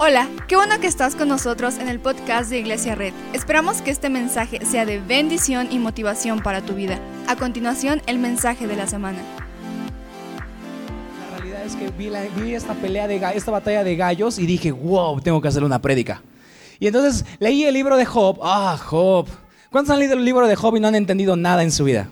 Hola, 0.00 0.28
qué 0.46 0.54
bueno 0.54 0.78
que 0.78 0.86
estás 0.86 1.16
con 1.16 1.26
nosotros 1.26 1.76
en 1.78 1.88
el 1.88 1.98
podcast 1.98 2.50
de 2.50 2.60
Iglesia 2.60 2.94
Red. 2.94 3.12
Esperamos 3.32 3.82
que 3.82 3.90
este 3.90 4.08
mensaje 4.08 4.64
sea 4.64 4.86
de 4.86 5.00
bendición 5.00 5.66
y 5.72 5.80
motivación 5.80 6.40
para 6.40 6.62
tu 6.62 6.74
vida. 6.74 7.00
A 7.26 7.34
continuación, 7.34 8.00
el 8.06 8.20
mensaje 8.20 8.68
de 8.68 8.76
la 8.76 8.86
semana. 8.86 9.18
La 11.32 11.38
realidad 11.38 11.64
es 11.64 11.74
que 11.74 11.90
vi, 11.90 12.54
esta 12.54 12.74
pelea 12.74 13.08
de 13.08 13.16
esta 13.34 13.50
batalla 13.50 13.82
de 13.82 13.96
gallos 13.96 14.38
y 14.38 14.46
dije, 14.46 14.70
wow, 14.70 15.20
tengo 15.20 15.40
que 15.40 15.48
hacer 15.48 15.64
una 15.64 15.80
prédica. 15.80 16.22
Y 16.78 16.86
entonces 16.86 17.24
leí 17.40 17.64
el 17.64 17.74
libro 17.74 17.96
de 17.96 18.04
Job. 18.04 18.38
Ah, 18.40 18.78
Job. 18.80 19.26
¿Cuántos 19.68 19.92
han 19.92 19.98
leído 19.98 20.14
el 20.14 20.24
libro 20.24 20.46
de 20.46 20.54
Job 20.54 20.76
y 20.76 20.80
no 20.80 20.86
han 20.86 20.94
entendido 20.94 21.34
nada 21.34 21.64
en 21.64 21.72
su 21.72 21.82
vida? 21.82 22.08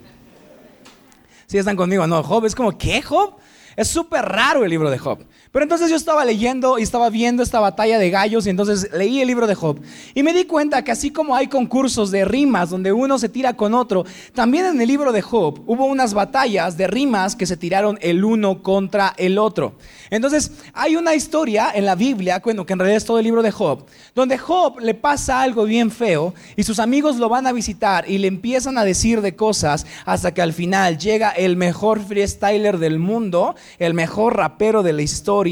Si 1.46 1.56
están 1.56 1.76
conmigo, 1.76 2.04
no, 2.08 2.24
Job 2.24 2.46
es 2.46 2.56
como, 2.56 2.76
¿qué 2.76 3.00
Job? 3.00 3.36
Es 3.76 3.88
súper 3.88 4.24
raro 4.24 4.64
el 4.64 4.70
libro 4.70 4.90
de 4.90 4.98
Job. 4.98 5.20
Pero 5.56 5.64
entonces 5.64 5.88
yo 5.88 5.96
estaba 5.96 6.22
leyendo 6.26 6.78
y 6.78 6.82
estaba 6.82 7.08
viendo 7.08 7.42
esta 7.42 7.60
batalla 7.60 7.98
de 7.98 8.10
gallos 8.10 8.46
y 8.46 8.50
entonces 8.50 8.90
leí 8.92 9.22
el 9.22 9.26
libro 9.26 9.46
de 9.46 9.54
Job. 9.54 9.80
Y 10.14 10.22
me 10.22 10.34
di 10.34 10.44
cuenta 10.44 10.84
que 10.84 10.92
así 10.92 11.10
como 11.10 11.34
hay 11.34 11.46
concursos 11.46 12.10
de 12.10 12.26
rimas 12.26 12.68
donde 12.68 12.92
uno 12.92 13.18
se 13.18 13.30
tira 13.30 13.54
con 13.54 13.72
otro, 13.72 14.04
también 14.34 14.66
en 14.66 14.78
el 14.78 14.86
libro 14.86 15.12
de 15.12 15.22
Job 15.22 15.62
hubo 15.64 15.86
unas 15.86 16.12
batallas 16.12 16.76
de 16.76 16.86
rimas 16.88 17.36
que 17.36 17.46
se 17.46 17.56
tiraron 17.56 17.98
el 18.02 18.22
uno 18.22 18.62
contra 18.62 19.14
el 19.16 19.38
otro. 19.38 19.76
Entonces 20.10 20.52
hay 20.74 20.94
una 20.94 21.14
historia 21.14 21.70
en 21.74 21.86
la 21.86 21.94
Biblia, 21.94 22.42
bueno, 22.44 22.66
que 22.66 22.74
en 22.74 22.78
realidad 22.78 22.98
es 22.98 23.06
todo 23.06 23.18
el 23.18 23.24
libro 23.24 23.42
de 23.42 23.50
Job, 23.50 23.86
donde 24.14 24.36
Job 24.36 24.78
le 24.80 24.92
pasa 24.92 25.40
algo 25.40 25.64
bien 25.64 25.90
feo 25.90 26.34
y 26.56 26.64
sus 26.64 26.78
amigos 26.80 27.16
lo 27.16 27.30
van 27.30 27.46
a 27.46 27.52
visitar 27.52 28.06
y 28.06 28.18
le 28.18 28.28
empiezan 28.28 28.76
a 28.76 28.84
decir 28.84 29.22
de 29.22 29.34
cosas 29.34 29.86
hasta 30.04 30.34
que 30.34 30.42
al 30.42 30.52
final 30.52 30.98
llega 30.98 31.30
el 31.30 31.56
mejor 31.56 32.02
freestyler 32.04 32.76
del 32.76 32.98
mundo, 32.98 33.56
el 33.78 33.94
mejor 33.94 34.36
rapero 34.36 34.82
de 34.82 34.92
la 34.92 35.00
historia 35.00 35.45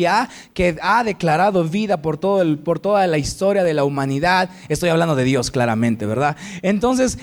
que 0.52 0.76
ha 0.82 1.04
declarado 1.04 1.64
vida 1.64 2.02
por, 2.02 2.18
todo 2.18 2.42
el, 2.42 2.58
por 2.58 2.80
toda 2.80 3.06
la 3.06 3.18
historia 3.18 3.64
de 3.64 3.74
la 3.74 3.84
humanidad. 3.84 4.50
Estoy 4.68 4.90
hablando 4.90 5.14
de 5.16 5.24
Dios 5.24 5.50
claramente, 5.50 6.06
¿verdad? 6.06 6.36
Entonces 6.62 7.18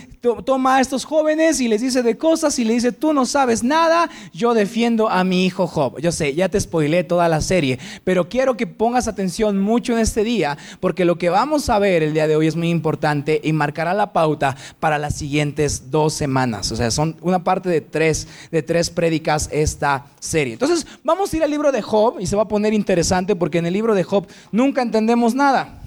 toma 0.46 0.76
a 0.76 0.82
estos 0.82 1.04
jóvenes 1.04 1.60
y 1.62 1.68
les 1.68 1.82
dice 1.82 2.04
de 2.04 2.16
cosas 2.16 2.60
y 2.60 2.64
le 2.64 2.74
dice, 2.74 2.92
tú 2.92 3.12
no 3.12 3.26
sabes 3.26 3.64
nada, 3.64 4.10
yo 4.34 4.54
defiendo 4.54 5.10
a 5.10 5.24
mi 5.24 5.46
hijo 5.46 5.66
Job. 5.66 6.00
Yo 6.00 6.12
sé, 6.12 6.36
ya 6.36 6.48
te 6.48 6.60
spoilé 6.60 7.04
toda 7.04 7.28
la 7.28 7.42
serie, 7.42 7.80
pero 8.04 8.30
quiero 8.30 8.56
que 8.56 8.68
pongas 8.68 9.08
atención 9.08 9.60
mucho 9.60 9.94
en 9.94 10.00
este 10.00 10.24
día, 10.24 10.58
porque 10.80 11.06
lo 11.06 11.18
que 11.18 11.30
vamos 11.30 11.70
a 11.70 11.80
ver 11.80 12.04
el 12.04 12.14
día 12.14 12.28
de 12.28 12.36
hoy 12.36 12.46
es 12.46 12.56
muy 12.56 12.70
importante 12.70 13.42
y 13.44 13.52
marcará 13.52 13.96
la 13.96 14.14
pauta 14.14 14.56
para 14.80 15.00
las 15.00 15.16
siguientes 15.16 15.90
dos 15.90 16.14
semanas. 16.14 16.72
O 16.72 16.76
sea, 16.76 16.92
son 16.92 17.18
una 17.22 17.44
parte 17.44 17.70
de 17.70 17.82
tres, 17.82 18.28
de 18.52 18.62
tres 18.62 18.92
prédicas 18.92 19.50
esta 19.52 20.06
serie. 20.20 20.54
Entonces, 20.54 20.86
vamos 21.04 21.34
a 21.34 21.38
ir 21.38 21.44
al 21.44 21.50
libro 21.50 21.72
de 21.72 21.82
Job 21.82 22.20
y 22.20 22.28
se 22.28 22.36
va 22.36 22.44
a 22.44 22.48
poner 22.48 22.61
interesante 22.70 23.36
porque 23.36 23.58
en 23.58 23.66
el 23.66 23.74
libro 23.74 23.96
de 23.96 24.04
Job 24.04 24.28
nunca 24.52 24.82
entendemos 24.82 25.36
nada. 25.36 25.82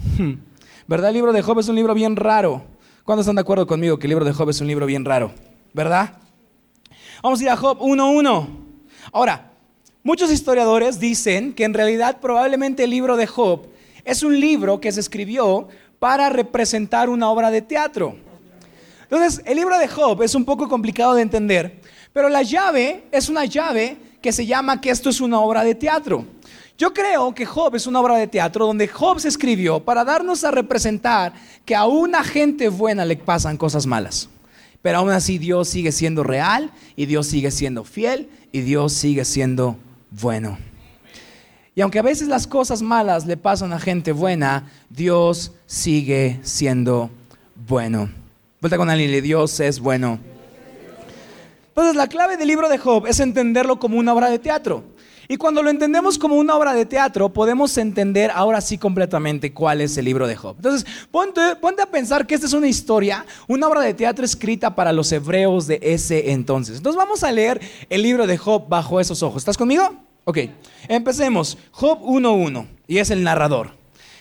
¿Verdad? 0.87 1.11
El 1.11 1.15
libro 1.15 1.33
de 1.33 1.43
Job 1.43 1.59
es 1.61 1.69
un 1.69 1.77
libro 1.77 1.95
bien 1.95 2.17
raro. 2.17 2.65
¿Cuándo 3.05 3.21
están 3.21 3.37
de 3.37 3.43
acuerdo 3.43 3.67
conmigo 3.67 3.99
que 3.99 4.07
el 4.07 4.11
libro 4.11 4.25
de 4.25 4.33
Job 4.33 4.51
es 4.51 4.61
un 4.61 4.67
libro 4.67 4.87
bien 4.87 5.05
raro? 5.05 5.33
¿Verdad? 5.73 6.19
Vamos 7.23 7.41
a 7.41 7.43
ir 7.43 7.51
a 7.51 7.57
Job 7.57 7.79
1.1. 7.81 8.47
Ahora, 9.13 9.51
muchos 10.03 10.31
historiadores 10.31 11.01
dicen 11.01 11.53
que 11.53 11.65
en 11.65 11.75
realidad 11.75 12.21
probablemente 12.21 12.85
el 12.85 12.91
libro 12.91 13.17
de 13.17 13.27
Job 13.27 13.67
es 14.05 14.23
un 14.23 14.39
libro 14.39 14.81
que 14.81 14.93
se 14.93 15.01
escribió 15.01 15.69
para 15.99 16.29
representar 16.29 17.09
una 17.09 17.31
obra 17.31 17.51
de 17.51 17.63
teatro. 17.63 18.17
Entonces, 19.03 19.43
el 19.47 19.57
libro 19.57 19.79
de 19.79 19.89
Job 19.89 20.23
es 20.23 20.35
un 20.35 20.45
poco 20.45 20.69
complicado 20.69 21.15
de 21.15 21.23
entender, 21.23 21.81
pero 22.13 22.29
la 22.29 22.43
llave 22.43 23.05
es 23.11 23.29
una 23.29 23.45
llave 23.45 23.97
que 24.21 24.33
se 24.33 24.47
llama 24.47 24.81
que 24.81 24.91
esto 24.91 25.11
es 25.11 25.21
una 25.21 25.41
obra 25.41 25.65
de 25.65 25.75
teatro. 25.75 26.25
Yo 26.77 26.93
creo 26.93 27.35
que 27.35 27.47
Job 27.47 27.77
es 27.77 27.87
una 27.87 28.01
obra 28.01 28.17
de 28.17 28.27
teatro 28.27 28.67
donde 28.67 28.89
Job 28.89 29.21
se 29.21 29.29
escribió 29.29 29.81
para 29.81 30.05
darnos 30.05 30.43
a 30.43 30.51
representar 30.51 31.33
que 31.65 31.77
a 31.77 31.87
una 31.87 32.25
gente 32.25 32.69
buena 32.69 33.05
le 33.05 33.17
pasan 33.17 33.57
cosas 33.57 33.87
malas. 33.87 34.29
Pero 34.83 34.99
aún 34.99 35.11
así 35.11 35.39
Dios 35.39 35.69
sigue 35.69 35.93
siendo 35.93 36.25
real 36.25 36.73
y 36.97 37.07
Dios 37.07 37.29
sigue 37.29 37.53
siendo 37.53 37.85
fiel 37.85 38.29
y 38.51 38.61
Dios 38.63 38.93
sigue 38.93 39.25
siendo 39.25 39.77
bueno. 40.11 40.59
Y 41.77 41.81
aunque 41.81 42.01
a 42.01 42.03
veces 42.03 42.29
las 42.29 42.47
cosas 42.47 42.83
malas 42.83 43.25
le 43.25 43.37
pasan 43.37 43.73
a 43.73 43.79
gente 43.79 44.13
buena, 44.13 44.71
Dios 44.91 45.53
sigue 45.67 46.41
siendo 46.43 47.09
bueno. 47.67 48.11
Vuelta 48.61 48.77
con 48.77 48.91
alguien, 48.91 49.23
Dios 49.23 49.61
es 49.61 49.79
bueno. 49.79 50.19
Entonces 51.69 51.97
la 51.97 52.09
clave 52.09 52.37
del 52.37 52.49
libro 52.49 52.69
de 52.69 52.79
Job 52.79 53.07
es 53.07 53.21
entenderlo 53.21 53.79
como 53.79 53.99
una 53.99 54.13
obra 54.13 54.29
de 54.29 54.39
teatro. 54.39 54.85
Y 55.29 55.37
cuando 55.37 55.63
lo 55.63 55.71
entendemos 55.71 56.19
como 56.19 56.37
una 56.37 56.55
obra 56.55 56.75
de 56.75 56.85
teatro, 56.85 57.33
podemos 57.33 57.77
entender 57.79 58.31
ahora 58.35 58.61
sí 58.61 58.77
completamente 58.77 59.53
cuál 59.53 59.81
es 59.81 59.97
el 59.97 60.05
libro 60.05 60.27
de 60.27 60.37
Job. 60.37 60.57
Entonces, 60.57 60.87
ponte, 61.11 61.83
a 61.83 61.87
pensar 61.87 62.27
que 62.27 62.35
esta 62.35 62.47
es 62.47 62.53
una 62.53 62.69
historia, 62.69 63.25
una 63.49 63.69
obra 63.69 63.81
de 63.81 63.95
teatro 63.95 64.25
escrita 64.25 64.75
para 64.75 64.93
los 64.93 65.11
hebreos 65.13 65.67
de 65.67 65.79
ese 65.83 66.33
entonces. 66.33 66.77
Entonces 66.77 66.99
vamos 66.99 67.25
a 67.25 67.33
leer 67.33 67.61
el 67.89 68.03
libro 68.03 68.27
de 68.27 68.37
Job 68.37 68.69
bajo 68.69 69.01
esos 69.01 69.23
ojos. 69.23 69.43
¿Estás 69.43 69.57
conmigo? 69.57 69.95
Ok, 70.25 70.39
empecemos. 70.89 71.59
Job 71.71 72.01
1.1, 72.03 72.67
y 72.87 72.99
es 72.99 73.11
el 73.11 73.23
narrador. 73.23 73.71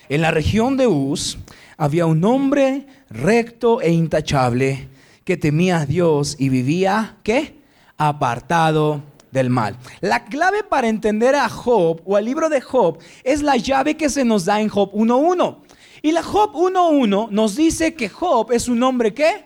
En 0.10 0.22
la 0.22 0.32
región 0.32 0.78
de 0.78 0.88
Uz 0.88 1.38
había 1.78 2.06
un 2.06 2.24
hombre 2.24 2.88
recto 3.10 3.82
e 3.82 3.92
intachable 3.92 4.88
que 5.24 5.38
temía 5.38 5.80
a 5.80 5.86
Dios 5.86 6.36
y 6.38 6.50
vivía, 6.50 7.18
¿qué? 7.24 7.56
Apartado 7.98 9.02
del 9.34 9.50
mal. 9.50 9.76
La 10.00 10.24
clave 10.26 10.64
para 10.64 10.88
entender 10.88 11.36
a 11.36 11.50
Job 11.50 12.02
o 12.06 12.16
al 12.16 12.24
libro 12.24 12.48
de 12.48 12.62
Job 12.62 13.00
es 13.24 13.42
la 13.42 13.58
llave 13.58 13.98
que 13.98 14.10
se 14.10 14.24
nos 14.24 14.46
da 14.46 14.62
en 14.62 14.70
Job 14.70 14.94
1.1. 14.94 15.58
Y 16.02 16.12
la 16.12 16.24
Job 16.24 16.54
1.1 16.54 17.30
nos 17.30 17.56
dice 17.56 17.96
que 17.96 18.08
Job 18.08 18.52
es 18.52 18.68
un 18.68 18.82
hombre 18.84 19.14
que 19.14 19.46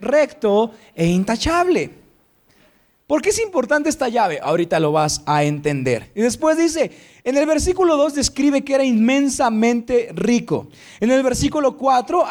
recto 0.00 0.72
e 0.94 1.06
intachable. 1.06 2.02
¿Por 3.06 3.20
qué 3.20 3.28
es 3.28 3.40
importante 3.40 3.90
esta 3.90 4.08
llave? 4.08 4.40
Ahorita 4.42 4.80
lo 4.80 4.90
vas 4.90 5.22
a 5.26 5.44
entender. 5.44 6.10
Y 6.14 6.22
después 6.22 6.56
dice, 6.56 6.92
en 7.24 7.36
el 7.36 7.44
versículo 7.44 7.98
2 7.98 8.14
describe 8.14 8.64
que 8.64 8.74
era 8.74 8.84
inmensamente 8.84 10.08
rico. 10.14 10.68
En 10.98 11.10
el 11.10 11.22
versículo 11.22 11.76
4 11.76 12.24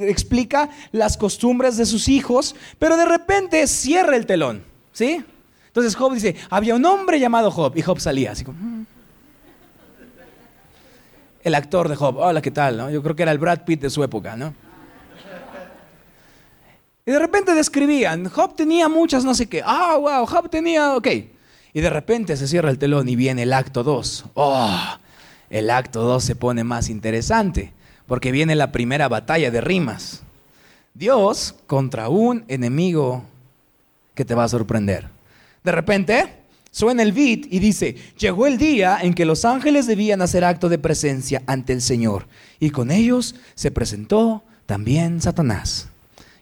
explica 0.00 0.70
las 0.92 1.16
costumbres 1.16 1.76
de 1.76 1.86
sus 1.86 2.08
hijos, 2.08 2.54
pero 2.78 2.96
de 2.96 3.06
repente 3.06 3.66
cierra 3.66 4.14
el 4.14 4.26
telón. 4.26 4.62
¿Sí? 4.92 5.24
Entonces 5.78 5.94
Job 5.94 6.12
dice, 6.12 6.34
había 6.50 6.74
un 6.74 6.84
hombre 6.84 7.20
llamado 7.20 7.52
Job. 7.52 7.76
Y 7.76 7.82
Job 7.82 8.00
salía 8.00 8.32
así 8.32 8.44
como... 8.44 8.58
Mm". 8.58 8.86
El 11.44 11.54
actor 11.54 11.88
de 11.88 11.94
Job, 11.94 12.16
hola, 12.16 12.42
¿qué 12.42 12.50
tal? 12.50 12.90
Yo 12.92 13.00
creo 13.00 13.14
que 13.14 13.22
era 13.22 13.30
el 13.30 13.38
Brad 13.38 13.64
Pitt 13.64 13.82
de 13.82 13.90
su 13.90 14.02
época, 14.02 14.34
¿no? 14.34 14.52
Y 17.06 17.12
de 17.12 17.18
repente 17.20 17.54
describían, 17.54 18.28
Job 18.28 18.56
tenía 18.56 18.88
muchas 18.88 19.24
no 19.24 19.34
sé 19.34 19.48
qué. 19.48 19.62
Ah, 19.64 19.96
wow, 19.98 20.26
Job 20.26 20.50
tenía, 20.50 20.96
ok. 20.96 21.06
Y 21.72 21.80
de 21.80 21.90
repente 21.90 22.36
se 22.36 22.48
cierra 22.48 22.70
el 22.70 22.78
telón 22.78 23.08
y 23.08 23.14
viene 23.14 23.44
el 23.44 23.52
acto 23.52 23.84
2. 23.84 24.24
Oh, 24.34 24.80
el 25.48 25.70
acto 25.70 26.02
2 26.02 26.24
se 26.24 26.34
pone 26.34 26.64
más 26.64 26.88
interesante, 26.88 27.72
porque 28.08 28.32
viene 28.32 28.56
la 28.56 28.72
primera 28.72 29.06
batalla 29.06 29.52
de 29.52 29.60
rimas. 29.60 30.22
Dios 30.92 31.54
contra 31.68 32.08
un 32.08 32.44
enemigo 32.48 33.22
que 34.16 34.24
te 34.24 34.34
va 34.34 34.42
a 34.42 34.48
sorprender. 34.48 35.17
De 35.64 35.72
repente 35.72 36.34
suena 36.70 37.02
el 37.02 37.12
beat 37.12 37.46
y 37.50 37.58
dice, 37.58 37.96
llegó 38.18 38.46
el 38.46 38.58
día 38.58 38.98
en 39.02 39.14
que 39.14 39.24
los 39.24 39.44
ángeles 39.44 39.86
debían 39.86 40.22
hacer 40.22 40.44
acto 40.44 40.68
de 40.68 40.78
presencia 40.78 41.42
ante 41.46 41.72
el 41.72 41.82
Señor. 41.82 42.26
Y 42.60 42.70
con 42.70 42.90
ellos 42.90 43.34
se 43.54 43.70
presentó 43.70 44.42
también 44.66 45.20
Satanás. 45.20 45.88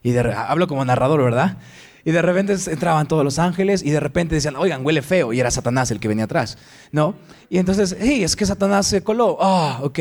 Y 0.03 0.16
hablo 0.16 0.69
como 0.69 0.84
narrador, 0.84 1.22
¿verdad? 1.22 1.59
Y 2.04 2.12
de 2.12 2.22
repente 2.22 2.54
entraban 2.71 3.09
todos 3.09 3.25
los 3.25 3.41
ángeles 3.41 3.82
y 3.82 3.91
de 3.91 3.99
repente 3.99 4.37
decían, 4.37 4.54
oigan, 4.54 4.87
huele 4.87 5.03
feo. 5.03 5.33
Y 5.33 5.41
era 5.41 5.50
Satanás 5.50 5.91
el 5.91 5.98
que 5.98 6.06
venía 6.06 6.25
atrás, 6.25 6.56
¿no? 6.93 7.16
Y 7.50 7.59
entonces, 7.59 7.97
hey, 7.98 8.22
es 8.22 8.37
que 8.37 8.47
Satanás 8.47 8.87
se 8.87 9.03
coló. 9.03 9.38
Ah, 9.41 9.81
ok. 9.83 9.98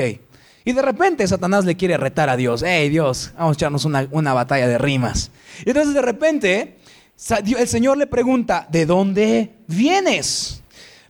Y 0.66 0.74
de 0.74 0.82
repente 0.84 1.28
Satanás 1.28 1.66
le 1.66 1.76
quiere 1.76 1.98
retar 1.98 2.30
a 2.30 2.38
Dios. 2.38 2.64
Hey, 2.64 2.90
Dios, 2.90 3.32
vamos 3.36 3.56
a 3.56 3.58
echarnos 3.58 3.86
una, 3.86 4.08
una 4.12 4.34
batalla 4.34 4.68
de 4.68 4.78
rimas. 4.78 5.32
Y 5.66 5.70
entonces 5.70 5.96
de 5.96 6.02
repente 6.04 6.78
el 7.18 7.68
Señor 7.68 7.98
le 7.98 8.08
pregunta, 8.08 8.68
¿de 8.70 8.86
dónde 8.86 9.56
vienes? 9.68 10.62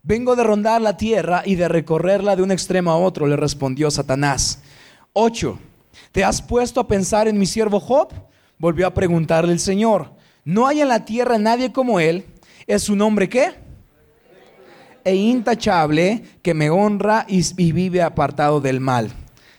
Vengo 0.04 0.36
de 0.36 0.44
rondar 0.44 0.82
la 0.82 0.98
tierra 0.98 1.42
y 1.46 1.56
de 1.56 1.68
recorrerla 1.68 2.36
de 2.36 2.44
un 2.44 2.52
extremo 2.52 2.92
a 2.92 2.98
otro, 2.98 3.26
le 3.26 3.36
respondió 3.36 3.90
Satanás. 3.90 4.60
8. 5.14 5.58
¿Te 6.12 6.24
has 6.24 6.42
puesto 6.42 6.80
a 6.80 6.88
pensar 6.88 7.28
en 7.28 7.40
mi 7.40 7.48
siervo 7.48 7.80
Job? 7.80 8.14
Volvió 8.60 8.86
a 8.86 8.94
preguntarle 8.94 9.52
el 9.52 9.60
Señor. 9.60 10.12
No 10.44 10.68
hay 10.68 10.82
en 10.82 10.90
la 10.90 11.06
tierra 11.06 11.40
nadie 11.40 11.72
como 11.72 12.00
él. 12.00 12.26
¿Es 12.68 12.88
un 12.88 13.02
hombre 13.02 13.28
qué? 13.28 13.56
E 15.04 15.16
intachable 15.16 16.24
que 16.42 16.54
me 16.54 16.70
honra 16.70 17.26
y, 17.28 17.72
vive 17.72 18.02
apartado 18.02 18.62
del 18.62 18.80
mal. 18.80 19.12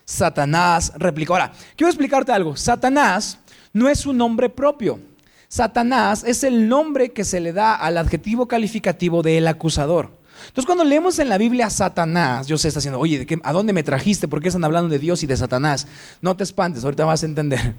Satanás 0.05 0.93
replicó. 0.97 1.35
Ahora, 1.35 1.53
quiero 1.77 1.91
explicarte 1.91 2.31
algo. 2.31 2.57
Satanás 2.57 3.41
no 3.73 3.89
es 3.89 4.07
un 4.07 4.17
nombre 4.17 4.49
propio. 4.49 5.01
Satanás 5.49 6.25
es 6.25 6.45
el 6.45 6.69
nombre 6.69 7.11
que 7.11 7.25
se 7.25 7.41
le 7.41 7.53
da 7.53 7.75
al 7.75 7.99
adjetivo 7.99 8.49
calificativo 8.49 9.23
del 9.23 9.47
acusador. 9.47 10.11
Entonces 10.49 10.67
cuando 10.67 10.85
leemos 10.85 11.19
en 11.19 11.29
la 11.29 11.39
Biblia 11.39 11.67
a 11.67 11.71
Satanás, 11.71 12.47
yo 12.47 12.59
sé, 12.59 12.69
está 12.69 12.81
diciendo, 12.81 13.01
oye, 13.01 13.27
¿a 13.43 13.53
dónde 13.53 13.73
me 13.73 13.83
trajiste? 13.83 14.29
¿Por 14.29 14.41
qué 14.41 14.49
están 14.49 14.65
hablando 14.65 14.89
de 14.89 14.99
Dios 14.99 15.23
y 15.23 15.27
de 15.27 15.37
Satanás? 15.37 15.87
No 16.21 16.37
te 16.37 16.45
espantes, 16.45 16.85
ahorita 16.85 17.05
vas 17.05 17.23
a 17.23 17.27
entender. 17.27 17.75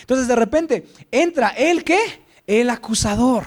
Entonces 0.00 0.28
de 0.28 0.36
repente 0.36 0.86
entra 1.10 1.48
el 1.48 1.84
qué? 1.84 1.98
El 2.46 2.70
acusador. 2.70 3.44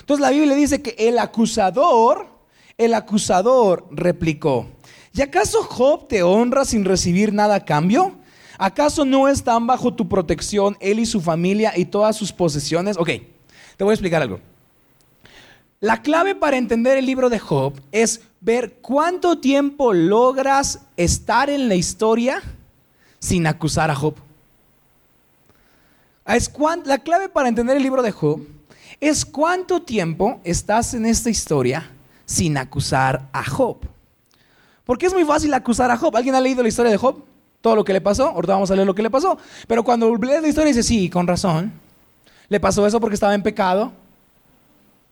Entonces 0.00 0.20
la 0.20 0.30
Biblia 0.30 0.56
dice 0.56 0.82
que 0.82 0.96
el 0.98 1.18
acusador, 1.18 2.26
el 2.76 2.94
acusador 2.94 3.86
replicó, 3.90 4.66
¿y 5.12 5.22
acaso 5.22 5.62
Job 5.62 6.08
te 6.08 6.22
honra 6.22 6.64
sin 6.64 6.84
recibir 6.84 7.32
nada 7.32 7.56
a 7.56 7.64
cambio? 7.64 8.16
¿Acaso 8.62 9.04
no 9.04 9.26
están 9.26 9.66
bajo 9.66 9.92
tu 9.92 10.08
protección 10.08 10.76
él 10.78 11.00
y 11.00 11.06
su 11.06 11.20
familia 11.20 11.76
y 11.76 11.84
todas 11.84 12.14
sus 12.14 12.30
posesiones? 12.30 12.96
Ok, 12.96 13.08
te 13.76 13.82
voy 13.82 13.90
a 13.90 13.94
explicar 13.94 14.22
algo. 14.22 14.38
La 15.80 16.00
clave 16.00 16.36
para 16.36 16.56
entender 16.56 16.96
el 16.96 17.04
libro 17.04 17.28
de 17.28 17.40
Job 17.40 17.74
es 17.90 18.20
ver 18.40 18.74
cuánto 18.74 19.38
tiempo 19.38 19.92
logras 19.92 20.82
estar 20.96 21.50
en 21.50 21.68
la 21.68 21.74
historia 21.74 22.40
sin 23.18 23.48
acusar 23.48 23.90
a 23.90 23.96
Job. 23.96 24.14
la 26.84 26.98
clave 26.98 27.28
para 27.28 27.48
entender 27.48 27.76
el 27.76 27.82
libro 27.82 28.00
de 28.00 28.12
Job 28.12 28.46
es 29.00 29.24
cuánto 29.24 29.82
tiempo 29.82 30.40
estás 30.44 30.94
en 30.94 31.04
esta 31.04 31.30
historia 31.30 31.90
sin 32.26 32.56
acusar 32.56 33.28
a 33.32 33.42
Job. 33.42 33.78
Porque 34.84 35.06
es 35.06 35.12
muy 35.12 35.24
fácil 35.24 35.52
acusar 35.52 35.90
a 35.90 35.96
Job. 35.96 36.16
¿Alguien 36.16 36.36
ha 36.36 36.40
leído 36.40 36.62
la 36.62 36.68
historia 36.68 36.92
de 36.92 36.96
Job? 36.96 37.31
Todo 37.62 37.76
lo 37.76 37.84
que 37.84 37.94
le 37.94 38.02
pasó. 38.02 38.28
Ahorita 38.28 38.52
vamos 38.52 38.70
a 38.70 38.74
leer 38.74 38.86
lo 38.86 38.94
que 38.94 39.02
le 39.02 39.10
pasó. 39.10 39.38
Pero 39.66 39.82
cuando 39.82 40.14
lees 40.16 40.42
la 40.42 40.48
historia 40.48 40.68
dice, 40.68 40.82
sí, 40.82 41.08
con 41.08 41.26
razón. 41.26 41.72
Le 42.48 42.60
pasó 42.60 42.86
eso 42.86 43.00
porque 43.00 43.14
estaba 43.14 43.34
en 43.34 43.42
pecado. 43.42 43.92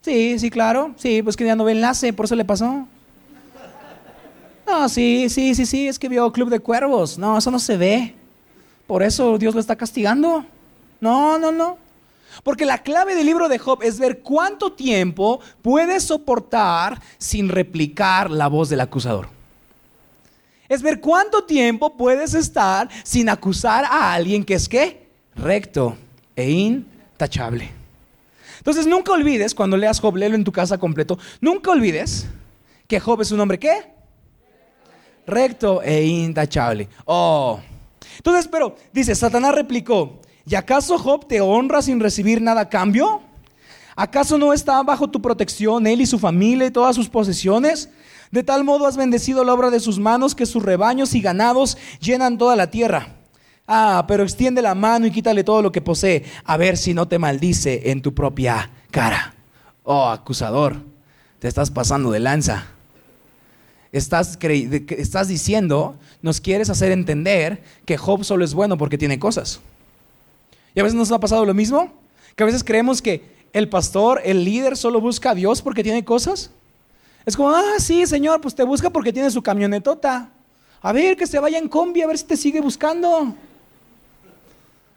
Sí, 0.03 0.39
sí, 0.39 0.51
claro. 0.51 0.93
Sí, 0.97 1.23
pues 1.23 1.37
que 1.37 1.47
ya 1.47 1.57
no 1.57 1.65
ve 1.65 1.73
enlace, 1.73 2.13
por 2.13 2.27
eso 2.27 2.35
le 2.35 2.45
pasó. 2.45 2.87
No, 4.67 4.89
sí, 4.89 5.29
sí, 5.29 5.55
sí, 5.55 5.67
sí, 5.67 5.89
es 5.89 5.99
que 5.99 6.09
vio 6.09 6.31
Club 6.33 6.51
de 6.51 6.61
Cuervos. 6.61 7.19
No, 7.19 7.39
eso 7.39 7.51
no 7.51 7.59
se 7.59 7.77
ve. 7.77 8.15
Por 8.87 9.03
eso 9.03 9.39
Dios 9.39 9.55
lo 9.55 9.61
está 9.61 9.77
castigando. 9.77 10.45
No, 11.01 11.39
no, 11.39 11.51
no. 11.51 11.79
Porque 12.43 12.65
la 12.65 12.79
clave 12.79 13.15
del 13.15 13.27
libro 13.27 13.49
de 13.49 13.59
Job 13.59 13.83
es 13.83 13.99
ver 13.99 14.21
cuánto 14.21 14.73
tiempo 14.73 15.41
puedes 15.63 16.05
soportar 16.05 17.01
sin 17.19 17.49
replicar 17.49 18.31
la 18.31 18.49
voz 18.49 18.69
del 18.69 18.81
acusador. 18.81 19.40
Es 20.71 20.83
ver 20.83 21.01
cuánto 21.01 21.43
tiempo 21.43 21.97
puedes 21.97 22.33
estar 22.33 22.89
sin 23.03 23.29
acusar 23.29 23.85
a 23.85 24.15
alguien 24.15 24.45
que 24.45 24.55
es 24.55 24.69
qué? 24.69 25.09
Recto 25.35 25.97
e 26.37 26.49
intachable. 26.49 27.69
Entonces 28.59 28.87
nunca 28.87 29.11
olvides, 29.11 29.53
cuando 29.53 29.77
leas 29.77 29.99
Job, 29.99 30.15
léelo 30.15 30.37
en 30.37 30.45
tu 30.45 30.53
casa 30.53 30.79
completo, 30.79 31.19
nunca 31.41 31.73
olvides 31.73 32.29
que 32.87 33.01
Job 33.01 33.21
es 33.21 33.33
un 33.33 33.41
hombre 33.41 33.59
qué? 33.59 33.93
Recto 35.27 35.83
e 35.83 36.05
intachable. 36.05 36.89
Oh. 37.05 37.59
Entonces, 38.19 38.47
pero 38.47 38.77
dice, 38.93 39.17
Satanás 39.17 39.57
replicó, 39.57 40.21
¿y 40.47 40.55
acaso 40.55 40.99
Job 40.99 41.27
te 41.27 41.41
honra 41.41 41.83
sin 41.83 41.99
recibir 41.99 42.41
nada 42.41 42.61
a 42.61 42.69
cambio? 42.69 43.23
¿Acaso 43.97 44.39
no 44.39 44.53
está 44.53 44.81
bajo 44.85 45.11
tu 45.11 45.21
protección 45.21 45.89
él 45.89 46.01
y 46.01 46.07
su 46.07 46.21
familia 46.21 46.69
y 46.69 46.71
todas 46.71 46.95
sus 46.95 47.09
posesiones? 47.09 47.89
De 48.31 48.45
tal 48.45 48.65
modo 48.65 48.87
has 48.87 48.97
bendecido 48.97 49.43
la 49.45 49.53
obra 49.53 49.71
de 49.71 49.81
sus 49.81 49.99
manos 49.99 50.35
que 50.35 50.47
sus 50.47 50.63
rebaños 50.63 51.15
y 51.15 51.21
ganados 51.21 51.77
llenan 52.01 52.39
toda 52.39 52.55
la 52.55 52.71
tierra. 52.71 53.17
Ah, 53.67 54.05
pero 54.07 54.23
extiende 54.23 54.63
la 54.63 54.75
mano 54.75 55.07
y 55.07 55.11
quítale 55.11 55.45
todo 55.45 55.63
lo 55.63 55.73
que 55.73 55.81
posee, 55.81 56.25
a 56.45 56.57
ver 56.57 56.77
si 56.77 56.95
no 56.95 57.07
te 57.09 57.19
maldice 57.19 57.91
en 57.91 58.03
tu 58.03 58.15
propia 58.15 58.71
cara. 58.91 59.35
Oh, 59.85 60.09
acusador, 60.09 60.77
te 61.39 61.49
estás 61.49 61.71
pasando 61.71 62.11
de 62.11 62.21
lanza. 62.21 62.67
Estás, 63.93 64.39
estás 64.41 65.29
diciendo, 65.29 65.97
nos 66.23 66.41
quieres 66.41 66.71
hacer 66.71 66.93
entender 66.93 67.63
que 67.85 67.97
Job 67.97 68.25
solo 68.25 68.45
es 68.45 68.55
bueno 68.55 68.79
porque 68.79 68.99
tiene 68.99 69.19
cosas. 69.19 69.61
Y 70.75 70.81
a 70.81 70.85
veces 70.85 70.97
nos 70.97 71.11
ha 71.11 71.19
pasado 71.19 71.45
lo 71.45 71.55
mismo, 71.55 71.93
que 72.37 72.45
a 72.45 72.47
veces 72.47 72.63
creemos 72.63 73.03
que 73.03 73.25
el 73.53 73.69
pastor, 73.69 74.21
el 74.25 74.45
líder, 74.45 74.77
solo 74.77 75.01
busca 75.01 75.31
a 75.31 75.35
Dios 75.35 75.63
porque 75.63 75.83
tiene 75.83 76.05
cosas. 76.05 76.51
Es 77.25 77.37
como, 77.37 77.51
ah, 77.51 77.75
sí, 77.79 78.07
Señor, 78.07 78.41
pues 78.41 78.55
te 78.55 78.63
busca 78.63 78.91
porque 78.91 79.13
tiene 79.13 79.31
su 79.31 79.43
camionetota. 79.43 80.31
A 80.83 80.93
ver, 80.93 81.17
que 81.17 81.27
se 81.27 81.39
vaya 81.39 81.59
en 81.59 81.69
combi, 81.69 82.03
a 82.03 82.07
ver 82.07 82.17
si 82.17 82.25
te 82.25 82.37
sigue 82.37 82.61
buscando. 82.61 83.35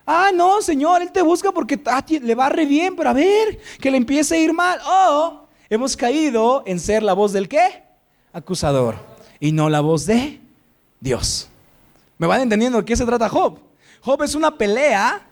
Ah, 0.06 0.32
no, 0.34 0.62
Señor, 0.62 1.02
Él 1.02 1.12
te 1.12 1.22
busca 1.22 1.52
porque 1.52 1.80
ah, 1.86 2.04
le 2.08 2.36
va 2.36 2.50
re 2.50 2.66
bien, 2.66 2.96
pero 2.96 3.10
a 3.10 3.14
ver, 3.14 3.60
que 3.80 3.92
le 3.92 3.98
empiece 3.98 4.36
a 4.36 4.40
ir 4.40 4.54
mal. 4.54 4.80
Oh, 4.86 5.42
hemos 5.70 5.96
caído 5.96 6.64
en 6.66 6.80
ser 6.80 7.04
la 7.04 7.14
voz 7.14 7.34
del 7.34 7.48
qué? 7.48 7.84
Acusador. 8.32 8.96
Y 9.40 9.52
no 9.52 9.70
la 9.70 9.82
voz 9.82 10.06
de 10.06 10.40
Dios. 11.00 11.50
¿Me 12.18 12.28
van 12.28 12.42
entendiendo 12.42 12.80
de 12.80 12.86
qué 12.86 12.96
se 12.96 13.06
trata 13.06 13.28
Job? 13.30 13.60
Job 14.02 14.24
es 14.24 14.36
una 14.36 14.58
pelea 14.58 15.26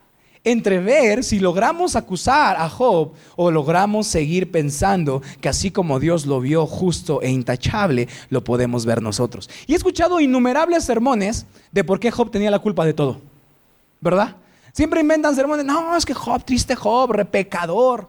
entre 0.43 0.79
ver 0.79 1.23
si 1.23 1.39
logramos 1.39 1.95
acusar 1.95 2.57
a 2.57 2.69
Job 2.69 3.13
o 3.35 3.51
logramos 3.51 4.07
seguir 4.07 4.51
pensando 4.51 5.21
que 5.39 5.49
así 5.49 5.71
como 5.71 5.99
Dios 5.99 6.25
lo 6.25 6.39
vio 6.39 6.65
justo 6.65 7.21
e 7.21 7.29
intachable, 7.29 8.07
lo 8.29 8.43
podemos 8.43 8.85
ver 8.85 9.01
nosotros. 9.01 9.49
Y 9.67 9.73
he 9.73 9.75
escuchado 9.75 10.19
innumerables 10.19 10.83
sermones 10.83 11.45
de 11.71 11.83
por 11.83 11.99
qué 11.99 12.11
Job 12.11 12.31
tenía 12.31 12.51
la 12.51 12.59
culpa 12.59 12.85
de 12.85 12.93
todo. 12.93 13.21
¿Verdad? 13.99 14.35
Siempre 14.73 15.01
inventan 15.01 15.35
sermones, 15.35 15.65
no, 15.65 15.95
es 15.95 16.05
que 16.05 16.13
Job, 16.13 16.43
triste 16.43 16.75
Job, 16.75 17.11
repecador. 17.11 18.07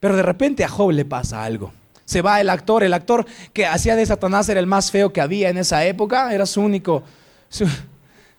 Pero 0.00 0.16
de 0.16 0.22
repente 0.22 0.64
a 0.64 0.68
Job 0.68 0.90
le 0.90 1.04
pasa 1.04 1.44
algo. 1.44 1.72
Se 2.04 2.22
va 2.22 2.40
el 2.40 2.50
actor, 2.50 2.82
el 2.82 2.94
actor 2.94 3.26
que 3.52 3.66
hacía 3.66 3.94
de 3.94 4.04
Satanás 4.04 4.48
era 4.48 4.58
el 4.58 4.66
más 4.66 4.90
feo 4.90 5.12
que 5.12 5.20
había 5.20 5.50
en 5.50 5.58
esa 5.58 5.84
época, 5.84 6.34
era 6.34 6.46
su 6.46 6.60
único, 6.60 7.04
su, 7.48 7.68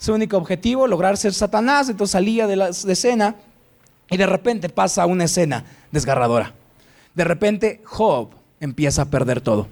único 0.10 0.38
objetivo, 0.38 0.88
lograr 0.88 1.18
ser 1.18 1.34
Satanás, 1.34 1.90
entonces 1.90 2.14
salía 2.14 2.48
de 2.48 2.56
la 2.56 2.70
escena 2.70 3.36
y 4.10 4.18
de 4.18 4.26
repente 4.26 4.70
pasa 4.70 5.06
una 5.06 5.26
escena 5.26 5.64
desgarradora. 5.92 6.54
De 7.14 7.24
repente 7.24 7.82
Job 7.84 8.30
empieza 8.60 9.04
a 9.04 9.06
perder 9.06 9.42
todo. 9.42 9.68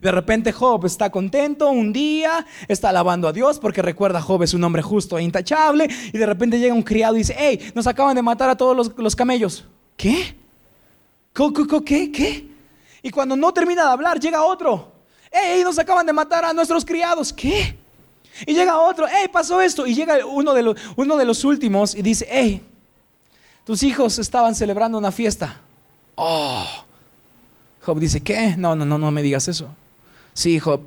De 0.00 0.12
repente 0.12 0.52
Job 0.52 0.84
está 0.84 1.10
contento 1.10 1.70
un 1.70 1.92
día, 1.92 2.46
está 2.68 2.90
alabando 2.90 3.28
a 3.28 3.32
Dios 3.32 3.58
porque 3.58 3.82
recuerda 3.82 4.20
Job 4.20 4.42
es 4.42 4.54
un 4.54 4.62
hombre 4.64 4.82
justo 4.82 5.18
e 5.18 5.22
intachable 5.22 5.88
y 6.12 6.18
de 6.18 6.26
repente 6.26 6.58
llega 6.58 6.74
un 6.74 6.82
criado 6.82 7.16
y 7.16 7.18
dice, 7.18 7.34
hey, 7.38 7.72
nos 7.74 7.86
acaban 7.86 8.14
de 8.14 8.22
matar 8.22 8.50
a 8.50 8.56
todos 8.56 8.92
los, 8.96 9.16
camellos. 9.16 9.64
¿Qué? 9.96 10.36
¿Qué? 11.32 12.12
¿Qué? 12.12 12.48
Y 13.02 13.10
cuando 13.10 13.36
no 13.36 13.52
termina 13.52 13.84
de 13.84 13.90
hablar, 13.90 14.20
llega 14.20 14.42
otro. 14.42 14.92
Hey, 15.30 15.62
nos 15.64 15.78
acaban 15.78 16.06
de 16.06 16.12
matar 16.12 16.44
a 16.44 16.52
nuestros 16.52 16.84
criados. 16.84 17.32
¿Qué? 17.32 17.76
Y 18.44 18.54
llega 18.54 18.78
otro, 18.78 19.06
hey, 19.08 19.28
pasó 19.32 19.60
esto. 19.60 19.86
Y 19.86 19.94
llega 19.94 20.26
uno 20.26 20.52
de 20.52 21.24
los, 21.24 21.44
últimos 21.44 21.94
y 21.94 22.02
dice, 22.02 22.26
hey, 22.30 22.62
tus 23.64 23.82
hijos 23.82 24.18
estaban 24.18 24.54
celebrando 24.54 24.98
una 24.98 25.12
fiesta. 25.12 25.60
Oh. 26.16 26.66
Job 27.82 27.98
dice, 28.00 28.20
¿qué? 28.20 28.56
No, 28.56 28.74
no, 28.74 28.84
no, 28.84 28.98
no 28.98 29.10
me 29.10 29.22
digas 29.22 29.48
eso. 29.48 29.68
Sí, 30.34 30.58
Job, 30.58 30.82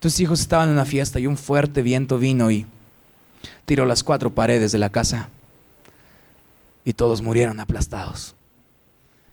tus 0.00 0.20
hijos 0.20 0.40
estaban 0.40 0.68
en 0.68 0.74
una 0.74 0.84
fiesta 0.84 1.18
y 1.18 1.26
un 1.26 1.36
fuerte 1.36 1.82
viento 1.82 2.18
vino 2.18 2.50
y 2.50 2.66
tiró 3.64 3.86
las 3.86 4.02
cuatro 4.02 4.34
paredes 4.34 4.72
de 4.72 4.78
la 4.78 4.90
casa 4.90 5.28
y 6.84 6.92
todos 6.92 7.22
murieron 7.22 7.60
aplastados. 7.60 8.34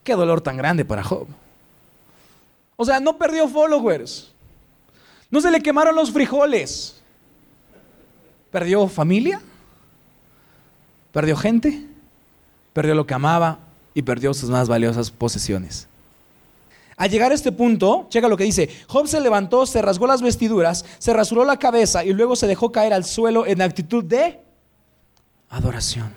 Qué 0.03 0.13
dolor 0.13 0.41
tan 0.41 0.57
grande 0.57 0.85
para 0.85 1.03
Job. 1.03 1.27
O 2.77 2.85
sea, 2.85 2.99
no 2.99 3.17
perdió 3.17 3.47
followers. 3.47 4.31
No 5.31 5.41
se 5.41 5.49
le 5.49 5.61
quemaron 5.61 5.95
los 5.95 6.11
frijoles. 6.11 6.94
Perdió 8.55 8.87
familia. 8.87 9.41
Perdió 11.11 11.35
gente. 11.35 11.85
Perdió 12.71 12.95
lo 12.95 13.05
que 13.05 13.13
amaba 13.13 13.59
y 13.93 14.01
perdió 14.01 14.33
sus 14.33 14.49
más 14.49 14.69
valiosas 14.69 15.11
posesiones. 15.11 15.89
Al 16.95 17.09
llegar 17.09 17.33
a 17.33 17.35
este 17.35 17.51
punto, 17.51 18.07
checa 18.09 18.29
lo 18.29 18.37
que 18.37 18.45
dice, 18.45 18.69
Job 18.87 19.09
se 19.09 19.19
levantó, 19.19 19.65
se 19.65 19.81
rasgó 19.81 20.07
las 20.07 20.21
vestiduras, 20.21 20.85
se 20.99 21.11
rasuró 21.11 21.43
la 21.43 21.59
cabeza 21.59 22.05
y 22.05 22.13
luego 22.13 22.37
se 22.37 22.47
dejó 22.47 22.71
caer 22.71 22.93
al 22.93 23.03
suelo 23.03 23.45
en 23.45 23.61
actitud 23.61 24.05
de 24.05 24.39
adoración. 25.49 26.15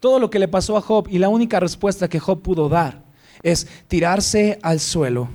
Todo 0.00 0.18
lo 0.18 0.28
que 0.28 0.40
le 0.40 0.48
pasó 0.48 0.76
a 0.76 0.80
Job 0.80 1.06
y 1.08 1.18
la 1.18 1.28
única 1.28 1.60
respuesta 1.60 2.08
que 2.08 2.18
Job 2.18 2.42
pudo 2.42 2.68
dar 2.68 3.00
es 3.44 3.68
tirarse 3.86 4.58
al 4.60 4.80
suelo 4.80 5.28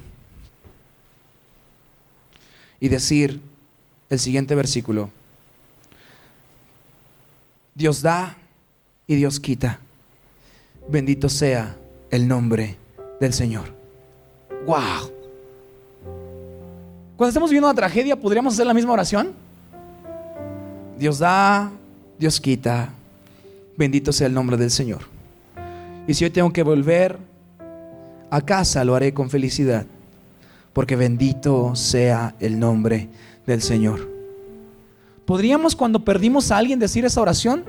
y 2.81 2.89
decir 2.89 3.39
el 4.09 4.19
siguiente 4.19 4.53
versículo, 4.53 5.11
Dios 7.79 8.01
da 8.01 8.35
y 9.07 9.15
Dios 9.15 9.39
quita. 9.39 9.79
Bendito 10.89 11.29
sea 11.29 11.77
el 12.11 12.27
nombre 12.27 12.75
del 13.21 13.31
Señor. 13.31 13.73
¡Wow! 14.65 15.09
Cuando 17.15 17.29
estamos 17.29 17.49
viviendo 17.49 17.69
una 17.69 17.75
tragedia, 17.75 18.19
¿podríamos 18.19 18.53
hacer 18.53 18.67
la 18.67 18.73
misma 18.73 18.91
oración? 18.91 19.31
Dios 20.97 21.19
da, 21.19 21.71
Dios 22.17 22.41
quita. 22.41 22.89
Bendito 23.77 24.11
sea 24.11 24.27
el 24.27 24.33
nombre 24.33 24.57
del 24.57 24.71
Señor. 24.71 25.03
Y 26.05 26.13
si 26.15 26.25
hoy 26.25 26.31
tengo 26.31 26.51
que 26.51 26.63
volver 26.63 27.17
a 28.29 28.41
casa, 28.41 28.83
lo 28.83 28.93
haré 28.93 29.13
con 29.13 29.29
felicidad. 29.29 29.85
porque 30.73 30.97
bendito 30.97 31.75
sea 31.75 32.35
el 32.41 32.59
nombre 32.59 33.07
del 33.45 33.61
Señor. 33.61 34.18
¿Podríamos 35.29 35.75
cuando 35.75 36.03
perdimos 36.03 36.49
a 36.49 36.57
alguien 36.57 36.79
decir 36.79 37.05
esa 37.05 37.21
oración? 37.21 37.63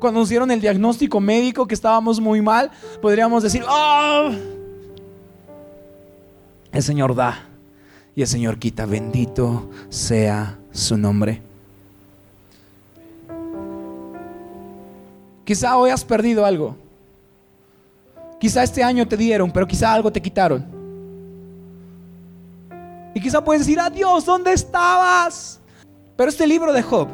Cuando 0.00 0.18
nos 0.18 0.30
dieron 0.30 0.50
el 0.50 0.60
diagnóstico 0.60 1.20
médico 1.20 1.64
que 1.64 1.74
estábamos 1.74 2.18
muy 2.18 2.42
mal, 2.42 2.72
podríamos 3.00 3.44
decir, 3.44 3.62
¡Oh! 3.68 4.32
El 6.72 6.82
Señor 6.82 7.14
da 7.14 7.46
y 8.16 8.22
el 8.22 8.26
Señor 8.26 8.58
quita. 8.58 8.84
Bendito 8.84 9.70
sea 9.88 10.58
su 10.72 10.96
nombre. 10.96 11.40
Quizá 15.44 15.76
hoy 15.76 15.90
has 15.90 16.04
perdido 16.04 16.44
algo. 16.44 16.74
Quizá 18.40 18.64
este 18.64 18.82
año 18.82 19.06
te 19.06 19.16
dieron, 19.16 19.52
pero 19.52 19.68
quizá 19.68 19.92
algo 19.92 20.10
te 20.10 20.20
quitaron. 20.20 20.66
Y 23.14 23.20
quizá 23.20 23.44
puedes 23.44 23.64
decir, 23.64 23.78
adiós, 23.78 24.24
¿dónde 24.24 24.52
estabas? 24.52 25.57
Pero 26.18 26.30
este 26.30 26.48
libro 26.48 26.72
de 26.72 26.82
Job 26.82 27.06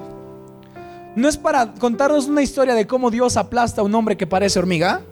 no 1.15 1.29
es 1.29 1.37
para 1.37 1.75
contarnos 1.75 2.27
una 2.27 2.41
historia 2.41 2.75
de 2.75 2.87
cómo 2.87 3.11
Dios 3.11 3.37
aplasta 3.37 3.83
a 3.83 3.85
un 3.85 3.95
hombre 3.95 4.17
que 4.17 4.27
parece 4.27 4.59
hormiga, 4.59 5.03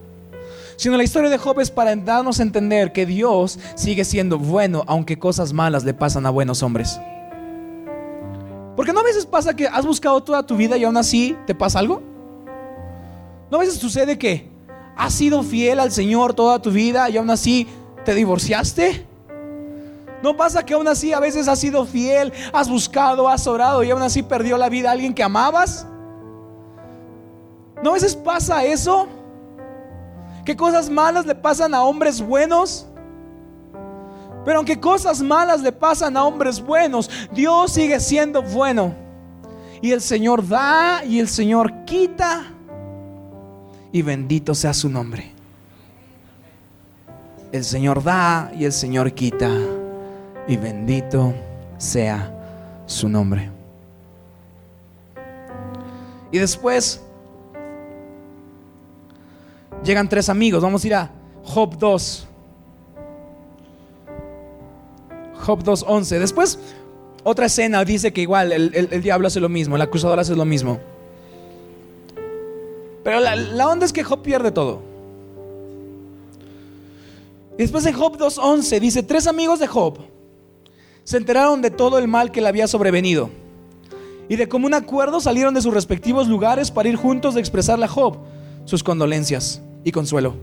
sino 0.76 0.96
la 0.96 1.02
historia 1.02 1.28
de 1.28 1.36
Job 1.36 1.60
es 1.60 1.70
para 1.70 1.94
darnos 1.94 2.40
a 2.40 2.42
entender 2.42 2.92
que 2.92 3.04
Dios 3.04 3.58
sigue 3.74 4.06
siendo 4.06 4.38
bueno 4.38 4.82
aunque 4.86 5.18
cosas 5.18 5.52
malas 5.52 5.84
le 5.84 5.92
pasan 5.92 6.24
a 6.24 6.30
buenos 6.30 6.62
hombres. 6.62 6.98
Porque 8.76 8.94
no 8.94 9.00
a 9.00 9.04
veces 9.04 9.26
pasa 9.26 9.54
que 9.54 9.66
has 9.66 9.84
buscado 9.84 10.22
toda 10.22 10.46
tu 10.46 10.56
vida 10.56 10.78
y 10.78 10.84
aún 10.84 10.96
así 10.96 11.36
te 11.46 11.54
pasa 11.54 11.78
algo. 11.78 12.02
No 13.50 13.58
a 13.58 13.60
veces 13.60 13.74
sucede 13.74 14.16
que 14.16 14.48
has 14.96 15.12
sido 15.12 15.42
fiel 15.42 15.78
al 15.78 15.92
Señor 15.92 16.32
toda 16.32 16.62
tu 16.62 16.70
vida 16.70 17.10
y 17.10 17.18
aún 17.18 17.28
así 17.28 17.68
te 18.06 18.14
divorciaste. 18.14 19.11
No 20.22 20.36
pasa 20.36 20.64
que 20.64 20.74
aún 20.74 20.86
así 20.86 21.12
a 21.12 21.20
veces 21.20 21.48
has 21.48 21.58
sido 21.58 21.84
fiel, 21.84 22.32
has 22.52 22.68
buscado, 22.68 23.28
has 23.28 23.46
orado 23.46 23.82
y 23.82 23.90
aún 23.90 24.02
así 24.02 24.22
perdió 24.22 24.56
la 24.56 24.68
vida 24.68 24.90
alguien 24.90 25.12
que 25.12 25.22
amabas. 25.22 25.86
¿No 27.82 27.90
a 27.90 27.94
veces 27.94 28.14
pasa 28.14 28.64
eso? 28.64 29.08
Que 30.44 30.56
cosas 30.56 30.88
malas 30.88 31.26
le 31.26 31.34
pasan 31.34 31.74
a 31.74 31.82
hombres 31.82 32.20
buenos. 32.22 32.86
Pero 34.44 34.58
aunque 34.58 34.78
cosas 34.78 35.20
malas 35.20 35.60
le 35.60 35.72
pasan 35.72 36.16
a 36.16 36.24
hombres 36.24 36.60
buenos, 36.60 37.10
Dios 37.32 37.72
sigue 37.72 37.98
siendo 37.98 38.42
bueno. 38.42 38.94
Y 39.80 39.90
el 39.90 40.00
Señor 40.00 40.46
da 40.46 41.04
y 41.04 41.18
el 41.18 41.28
Señor 41.28 41.84
quita. 41.84 42.44
Y 43.90 44.02
bendito 44.02 44.54
sea 44.54 44.72
su 44.72 44.88
nombre. 44.88 45.32
El 47.50 47.64
Señor 47.64 48.02
da 48.02 48.52
y 48.56 48.64
el 48.64 48.72
Señor 48.72 49.12
quita. 49.12 49.50
Y 50.46 50.56
bendito 50.56 51.32
sea 51.78 52.32
su 52.86 53.08
nombre. 53.08 53.50
Y 56.30 56.38
después 56.38 57.02
Llegan 59.84 60.08
tres 60.08 60.28
amigos. 60.28 60.62
Vamos 60.62 60.84
a 60.84 60.86
ir 60.86 60.94
a 60.94 61.10
Job 61.44 61.76
2. 61.76 62.28
Job 65.44 65.62
2.11. 65.64 66.18
Después, 66.20 66.58
otra 67.24 67.46
escena 67.46 67.84
dice 67.84 68.12
que 68.12 68.20
igual 68.20 68.52
el, 68.52 69.02
diablo 69.02 69.26
hace 69.26 69.40
lo 69.40 69.48
mismo, 69.48 69.74
el 69.74 69.82
acusador 69.82 70.20
hace 70.20 70.36
lo 70.36 70.44
mismo. 70.44 70.78
Pero 73.02 73.18
la, 73.18 73.34
la 73.34 73.68
onda 73.68 73.84
es 73.84 73.92
que 73.92 74.04
Job 74.04 74.22
pierde 74.22 74.52
todo. 74.52 74.80
Y 77.58 77.62
después 77.62 77.84
en 77.86 77.94
Job 77.94 78.16
2.11 78.16 78.80
dice, 78.80 79.02
tres 79.02 79.26
amigos 79.26 79.58
de 79.58 79.66
Job 79.66 79.98
se 81.04 81.16
enteraron 81.16 81.62
de 81.62 81.70
todo 81.70 81.98
el 81.98 82.08
mal 82.08 82.30
que 82.30 82.40
le 82.40 82.48
había 82.48 82.68
sobrevenido. 82.68 83.30
Y 84.28 84.36
de 84.36 84.48
común 84.48 84.74
acuerdo 84.74 85.20
salieron 85.20 85.52
de 85.54 85.62
sus 85.62 85.74
respectivos 85.74 86.28
lugares 86.28 86.70
para 86.70 86.88
ir 86.88 86.96
juntos 86.96 87.34
de 87.34 87.40
expresarle 87.40 87.84
a 87.84 87.88
Job 87.88 88.18
sus 88.64 88.82
condolencias 88.82 89.60
y 89.84 89.92
consuelo. 89.92 90.34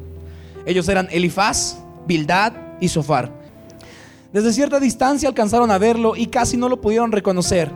Ellos 0.66 0.88
eran 0.90 1.08
Elifaz, 1.12 1.78
Bildad 2.06 2.54
y 2.80 2.90
Sofar. 2.90 3.32
Desde 4.34 4.54
cierta 4.54 4.80
distancia 4.80 5.30
alcanzaron 5.30 5.72
a 5.72 5.78
verlo 5.78 6.16
y 6.16 6.28
casi 6.28 6.58
no 6.58 6.70
lo 6.70 6.82
pudieron 6.82 7.12
reconocer. 7.12 7.72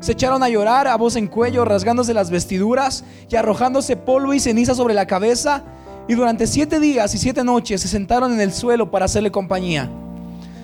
Se 0.00 0.12
echaron 0.12 0.42
a 0.42 0.48
llorar 0.48 0.86
a 0.86 0.96
voz 0.96 1.16
en 1.16 1.26
cuello, 1.26 1.64
rasgándose 1.64 2.14
las 2.14 2.30
vestiduras 2.30 3.04
y 3.28 3.36
arrojándose 3.36 3.96
polvo 3.96 4.32
y 4.32 4.40
ceniza 4.40 4.74
sobre 4.74 4.94
la 4.94 5.06
cabeza. 5.06 5.64
Y 6.06 6.14
durante 6.14 6.46
siete 6.46 6.80
días 6.80 7.14
y 7.14 7.18
siete 7.18 7.44
noches 7.44 7.80
se 7.80 7.88
sentaron 7.88 8.32
en 8.32 8.40
el 8.40 8.52
suelo 8.52 8.90
para 8.90 9.06
hacerle 9.06 9.30
compañía. 9.30 9.90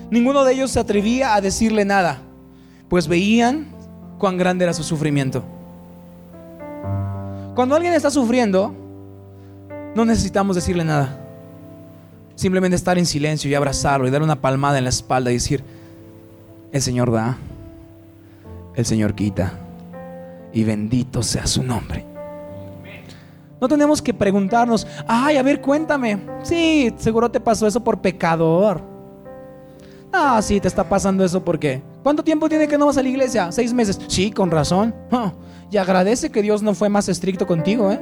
Ninguno 0.09 0.45
de 0.45 0.53
ellos 0.53 0.71
se 0.71 0.79
atrevía 0.79 1.35
a 1.35 1.41
decirle 1.41 1.83
nada, 1.83 2.21
pues 2.89 3.07
veían 3.07 3.67
cuán 4.17 4.37
grande 4.37 4.63
era 4.63 4.73
su 4.73 4.83
sufrimiento. 4.83 5.43
Cuando 7.55 7.75
alguien 7.75 7.93
está 7.93 8.09
sufriendo, 8.09 8.73
no 9.95 10.05
necesitamos 10.05 10.55
decirle 10.55 10.85
nada. 10.85 11.19
Simplemente 12.35 12.75
estar 12.75 12.97
en 12.97 13.05
silencio 13.05 13.49
y 13.49 13.55
abrazarlo 13.55 14.07
y 14.07 14.11
darle 14.11 14.25
una 14.25 14.39
palmada 14.39 14.77
en 14.77 14.83
la 14.83 14.91
espalda 14.91 15.31
y 15.31 15.35
decir, 15.35 15.63
el 16.71 16.81
Señor 16.81 17.11
da, 17.11 17.37
el 18.75 18.85
Señor 18.85 19.15
quita, 19.15 19.53
y 20.53 20.63
bendito 20.63 21.23
sea 21.23 21.47
su 21.47 21.63
nombre. 21.63 22.05
No 23.59 23.67
tenemos 23.67 24.01
que 24.01 24.13
preguntarnos, 24.13 24.85
ay, 25.07 25.37
a 25.37 25.43
ver, 25.43 25.61
cuéntame. 25.61 26.19
Sí, 26.43 26.93
seguro 26.97 27.31
te 27.31 27.39
pasó 27.39 27.65
eso 27.65 27.83
por 27.83 27.99
pecador. 27.99 28.96
Ah, 30.19 30.41
sí, 30.41 30.59
te 30.59 30.67
está 30.67 30.83
pasando 30.83 31.23
eso 31.23 31.45
porque. 31.45 31.83
¿Cuánto 32.01 32.23
tiempo 32.23 32.49
tiene 32.49 32.67
que 32.67 32.75
no 32.75 32.87
vas 32.87 32.97
a 32.97 33.03
la 33.03 33.09
iglesia? 33.09 33.51
Seis 33.51 33.71
meses. 33.71 33.99
Sí, 34.07 34.31
con 34.31 34.49
razón. 34.49 34.95
y 35.69 35.77
agradece 35.77 36.31
que 36.31 36.41
Dios 36.41 36.63
no 36.63 36.73
fue 36.73 36.89
más 36.89 37.07
estricto 37.07 37.45
contigo, 37.45 37.91
¿eh? 37.91 37.99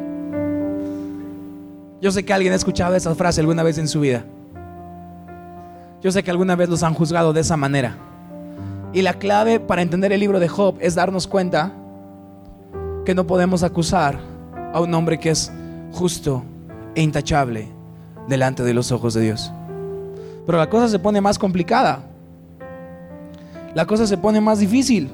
Yo 2.01 2.11
sé 2.11 2.23
que 2.23 2.31
alguien 2.31 2.53
ha 2.53 2.55
escuchado 2.55 2.95
esa 2.95 3.13
frase 3.15 3.41
alguna 3.41 3.63
vez 3.63 3.77
en 3.79 3.89
su 3.89 3.99
vida. 3.99 4.23
Yo 6.01 6.09
sé 6.11 6.23
que 6.23 6.31
alguna 6.31 6.55
vez 6.55 6.69
los 6.69 6.83
han 6.83 6.93
juzgado 6.93 7.33
de 7.33 7.41
esa 7.41 7.57
manera. 7.57 7.97
Y 8.93 9.01
la 9.01 9.15
clave 9.15 9.59
para 9.59 9.81
entender 9.81 10.13
el 10.13 10.21
libro 10.21 10.39
de 10.39 10.47
Job 10.47 10.77
es 10.79 10.95
darnos 10.95 11.27
cuenta 11.27 11.73
que 13.05 13.13
no 13.13 13.27
podemos 13.27 13.61
acusar 13.63 14.19
a 14.73 14.79
un 14.79 14.93
hombre 14.93 15.19
que 15.19 15.31
es 15.31 15.51
justo 15.91 16.45
e 16.95 17.01
intachable 17.01 17.67
delante 18.29 18.63
de 18.63 18.73
los 18.73 18.93
ojos 18.93 19.13
de 19.15 19.21
Dios. 19.21 19.51
Pero 20.45 20.57
la 20.57 20.69
cosa 20.69 20.87
se 20.87 20.99
pone 20.99 21.21
más 21.21 21.39
complicada. 21.39 22.03
La 23.73 23.85
cosa 23.85 24.05
se 24.07 24.17
pone 24.17 24.39
más 24.39 24.59
difícil. 24.59 25.09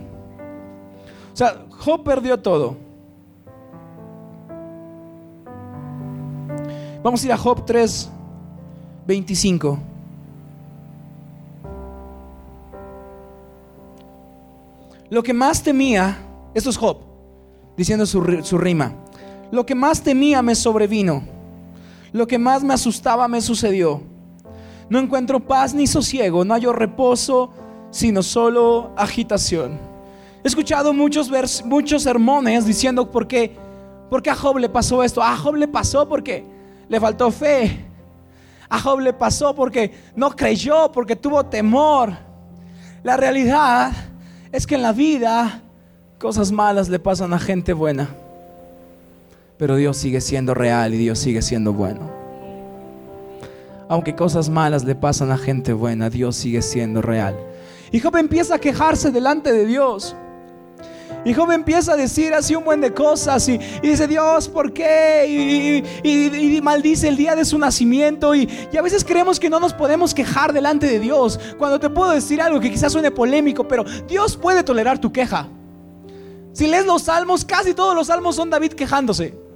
O 1.34 1.36
sea, 1.36 1.66
Job 1.70 2.04
perdió 2.04 2.40
todo. 2.40 2.76
Vamos 7.04 7.24
a 7.24 7.26
ir 7.26 7.32
a 7.32 7.38
Job 7.38 7.66
3, 7.66 8.10
25. 9.08 9.80
Lo 15.10 15.24
que 15.24 15.34
más 15.34 15.64
temía, 15.64 16.18
esto 16.54 16.70
es 16.70 16.78
Job, 16.78 16.98
diciendo 17.76 18.06
su, 18.06 18.42
su 18.44 18.58
rima, 18.58 18.94
lo 19.52 19.66
que 19.66 19.76
más 19.76 20.02
temía 20.02 20.42
me 20.42 20.56
sobrevino, 20.56 21.24
lo 22.14 22.28
que 22.28 22.38
más 22.38 22.64
me 22.64 22.74
asustaba 22.74 23.28
me 23.28 23.42
sucedió. 23.42 24.11
No 24.92 25.00
encuentro 25.00 25.40
paz 25.40 25.74
ni 25.74 25.88
sosiego, 25.88 26.44
no 26.44 26.54
hallo 26.54 26.74
reposo, 26.74 27.50
sino 27.92 28.22
solo 28.22 28.92
agitación. 28.98 29.80
He 30.44 30.48
escuchado 30.50 30.92
muchos, 30.92 31.32
muchos 31.64 32.04
sermones 32.04 32.66
diciendo 32.66 33.10
por 33.10 33.26
qué, 33.26 33.56
por 34.10 34.22
qué 34.22 34.32
a 34.32 34.36
Job 34.36 34.58
le 34.58 34.68
pasó 34.68 35.02
esto. 35.02 35.24
A 35.24 35.38
Job 35.38 35.56
le 35.56 35.70
pasó 35.70 36.10
porque 36.10 36.44
le 36.90 37.00
faltó 37.00 37.32
fe. 37.32 37.86
A 38.68 38.82
Job 38.82 39.00
le 39.00 39.14
pasó 39.14 39.56
porque 39.56 39.94
no 40.14 40.30
creyó, 40.32 40.92
porque 40.92 41.16
tuvo 41.16 41.46
temor. 41.46 42.12
La 43.02 43.16
realidad 43.16 43.94
es 44.52 44.68
que 44.68 44.76
en 44.76 44.82
la 44.82 44.92
vida 44.92 45.62
cosas 46.20 46.52
malas 46.52 46.90
le 46.90 47.00
pasan 47.00 47.34
a 47.34 47.40
gente 47.40 47.72
buena. 47.72 48.10
Pero 49.58 49.78
Dios 49.78 49.96
sigue 49.96 50.20
siendo 50.20 50.54
real 50.54 50.94
y 50.94 50.98
Dios 50.98 51.18
sigue 51.18 51.42
siendo 51.42 51.72
bueno. 51.72 52.21
Aunque 53.92 54.16
cosas 54.16 54.48
malas 54.48 54.86
le 54.86 54.96
pasan 54.96 55.32
a 55.32 55.38
gente 55.38 55.74
buena, 55.74 56.10
Dios 56.10 56.38
sigue 56.38 56.62
siendo 56.62 57.02
real. 57.02 57.38
Y 57.92 58.00
Job 58.00 58.16
empieza 58.16 58.56
a 58.56 58.58
quejarse 58.58 59.12
delante 59.12 59.52
de 59.52 59.66
Dios. 59.66 60.16
Y 61.26 61.34
Job 61.34 61.52
empieza 61.52 61.92
a 61.92 61.98
decir 61.98 62.34
así 62.34 62.56
un 62.56 62.64
buen 62.64 62.80
de 62.80 62.94
cosas 62.94 63.50
y, 63.50 63.58
dice, 63.84 64.08
Dios, 64.08 64.48
¿por 64.48 64.72
qué? 64.72 65.84
Y, 66.06 66.62
maldice 66.62 67.10
el 67.10 67.18
día 67.18 67.36
de 67.36 67.44
su 67.44 67.58
nacimiento. 67.58 68.34
Y, 68.34 68.48
a 68.80 68.82
veces 68.82 69.04
creemos 69.04 69.42
que 69.42 69.50
no 69.50 69.60
nos 69.60 69.74
podemos 69.74 70.14
quejar 70.14 70.54
delante 70.54 70.88
de 70.88 70.98
Dios. 70.98 71.38
Cuando 71.58 71.78
te 71.78 71.90
puedo 71.90 72.12
decir 72.12 72.42
algo 72.42 72.62
que 72.62 72.72
quizás 72.72 72.94
suene 72.94 73.12
polémico, 73.12 73.68
pero 73.68 73.84
Dios 74.08 74.38
puede 74.38 74.64
tolerar 74.64 75.00
tu 75.00 75.12
queja. 75.12 75.50
Si 76.54 76.66
lees 76.66 76.86
los 76.86 77.02
salmos, 77.02 77.44
casi 77.44 77.74
todos 77.74 77.94
los 77.94 78.08
salmos 78.08 78.38
son 78.38 78.50
David 78.50 78.72
quejándose. 78.72 79.51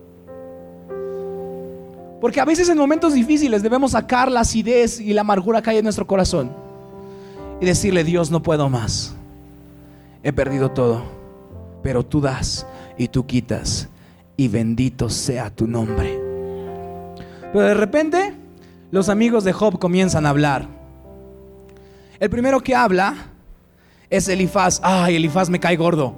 Porque 2.21 2.39
a 2.39 2.45
veces 2.45 2.69
en 2.69 2.77
momentos 2.77 3.13
difíciles 3.13 3.61
debemos 3.61 3.91
sacar 3.91 4.31
la 4.31 4.41
acidez 4.41 4.99
y 4.99 5.13
la 5.13 5.21
amargura 5.21 5.61
que 5.61 5.71
hay 5.71 5.77
en 5.77 5.83
nuestro 5.83 6.07
corazón. 6.07 6.51
y 7.61 7.65
decirle, 7.65 8.03
Dios, 8.03 8.31
no 8.31 8.43
puedo 8.43 8.69
más. 8.69 9.15
He 10.23 10.33
perdido 10.33 10.71
todo, 10.71 11.03
pero 11.81 12.05
tú 12.05 12.19
das 12.19 12.67
y 12.97 13.07
tú 13.07 13.25
quitas 13.25 13.87
y 14.35 14.49
bendito 14.49 15.09
sea 15.09 15.49
tu 15.49 15.65
nombre. 15.65 16.19
Pero 17.53 17.61
de 17.61 17.73
repente 17.73 18.33
los 18.91 19.07
amigos 19.07 19.45
de 19.45 19.53
Job 19.53 19.79
comienzan 19.79 20.25
a 20.25 20.29
hablar. 20.29 20.67
El 22.19 22.29
primero 22.29 22.59
que 22.59 22.75
habla 22.75 23.15
es 24.09 24.27
Elifaz. 24.27 24.81
Ay, 24.83 25.15
Elifaz 25.15 25.49
me 25.49 25.59
cae 25.59 25.77
gordo. 25.77 26.13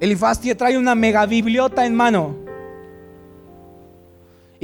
Elifaz 0.00 0.40
trae 0.58 0.76
una 0.76 0.94
mega 0.94 1.24
bibliota 1.24 1.86
en 1.86 1.94
mano 1.94 2.43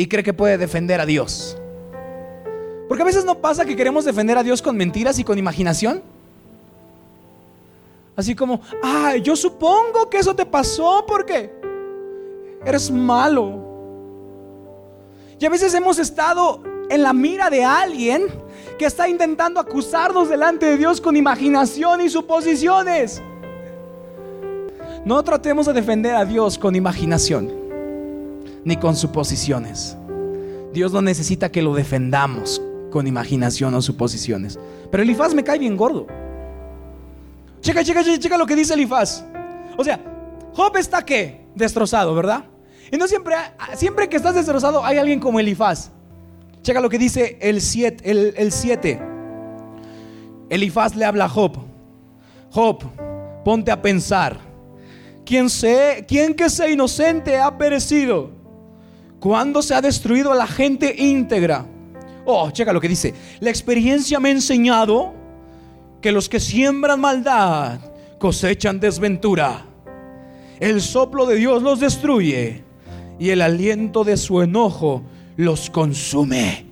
y 0.01 0.07
cree 0.07 0.25
que 0.25 0.33
puede 0.33 0.57
defender 0.57 0.99
a 0.99 1.05
Dios. 1.05 1.59
Porque 2.89 3.03
a 3.03 3.05
veces 3.05 3.23
no 3.23 3.35
pasa 3.35 3.67
que 3.67 3.77
queremos 3.77 4.07
defender 4.07 4.39
a 4.39 4.43
Dios 4.43 4.63
con 4.63 4.75
mentiras 4.75 5.19
y 5.19 5.25
con 5.25 5.37
imaginación. 5.37 6.03
Así 8.17 8.35
como, 8.35 8.63
ay, 8.83 9.21
yo 9.21 9.37
supongo 9.37 10.09
que 10.09 10.17
eso 10.17 10.35
te 10.35 10.47
pasó 10.47 11.05
porque 11.07 11.53
eres 12.65 12.91
malo. 12.91 13.61
Y 15.39 15.45
a 15.45 15.51
veces 15.51 15.75
hemos 15.75 15.99
estado 15.99 16.63
en 16.89 17.03
la 17.03 17.13
mira 17.13 17.51
de 17.51 17.63
alguien 17.63 18.27
que 18.79 18.87
está 18.87 19.07
intentando 19.07 19.61
acusarnos 19.61 20.31
delante 20.31 20.65
de 20.65 20.79
Dios 20.79 20.99
con 20.99 21.15
imaginación 21.15 22.01
y 22.01 22.09
suposiciones. 22.09 23.21
No 25.05 25.23
tratemos 25.23 25.67
de 25.67 25.75
defender 25.75 26.15
a 26.15 26.25
Dios 26.25 26.57
con 26.57 26.75
imaginación 26.75 27.60
ni 28.65 28.77
con 28.77 28.97
suposiciones. 28.97 29.97
Dios 30.73 30.93
no 30.93 31.03
necesita 31.03 31.51
que 31.51 31.63
lo 31.63 31.75
defendamos 31.75 32.63
con 32.91 33.07
imaginación 33.07 33.75
o 33.75 33.83
suposiciones. 33.83 34.59
Pero 34.91 35.03
Elifaz 35.03 35.35
me 35.35 35.45
cae 35.45 35.59
bien 35.59 35.77
gordo. 35.77 36.07
Checa, 37.61 37.85
checa, 37.85 38.03
checa 38.19 38.39
lo 38.39 38.47
que 38.47 38.57
dice 38.57 38.75
Elifaz. 38.75 39.25
O 39.77 39.85
sea, 39.85 40.01
Job 40.53 40.77
está 40.77 41.05
qué? 41.05 41.47
Destrozado, 41.55 42.15
¿verdad? 42.15 42.45
Y 42.93 42.97
no 42.97 43.07
siempre, 43.07 43.37
siempre 43.77 44.09
que 44.09 44.17
estás 44.17 44.35
destrozado 44.35 44.85
hay 44.85 44.99
alguien 44.99 45.21
como 45.21 45.39
Elifaz. 45.39 45.91
Checa 46.63 46.81
lo 46.81 46.89
que 46.89 46.99
dice 46.99 47.39
el 47.41 47.61
7. 47.61 48.11
El, 48.37 48.53
7. 48.53 49.01
Elifaz 50.51 50.95
le 50.97 51.05
habla 51.05 51.25
a 51.27 51.29
Job. 51.29 51.57
Job, 52.51 52.83
ponte 53.45 53.71
a 53.71 53.81
pensar. 53.81 54.39
¿Quién, 55.25 55.49
sé, 55.49 56.05
¿Quién 56.09 56.35
que 56.35 56.51
sea 56.51 56.69
inocente 56.69 57.39
ha 57.39 57.57
perecido? 57.57 58.40
¿Cuándo 59.21 59.61
se 59.61 59.75
ha 59.75 59.83
destruido 59.83 60.33
a 60.33 60.35
la 60.35 60.47
gente 60.47 60.95
íntegra? 60.97 61.67
Oh, 62.25 62.51
checa 62.51 62.73
lo 62.73 62.81
que 62.81 62.89
dice. 62.89 63.15
La 63.41 63.51
experiencia 63.51 64.19
me 64.19 64.31
ha 64.31 64.33
enseñado 64.33 65.13
que 66.01 66.11
los 66.11 66.29
que 66.29 66.41
siembran 66.41 67.01
maldad 67.01 67.81
cosechan 68.19 68.81
desventura. 68.81 69.67
El 70.59 70.81
soplo 70.81 71.27
de 71.27 71.37
Dios 71.37 71.63
los 71.63 71.81
destruye 71.81 72.65
y 73.19 73.31
el 73.31 73.43
aliento 73.43 74.05
de 74.05 74.17
su 74.17 74.41
enojo 74.41 75.03
los 75.37 75.69
consume. 75.69 76.67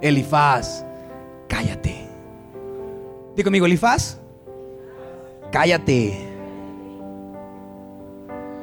Elifaz, 0.00 0.84
cállate. 1.48 2.06
Digo 3.34 3.46
conmigo, 3.46 3.66
Elifaz, 3.66 4.20
cállate. 5.50 6.16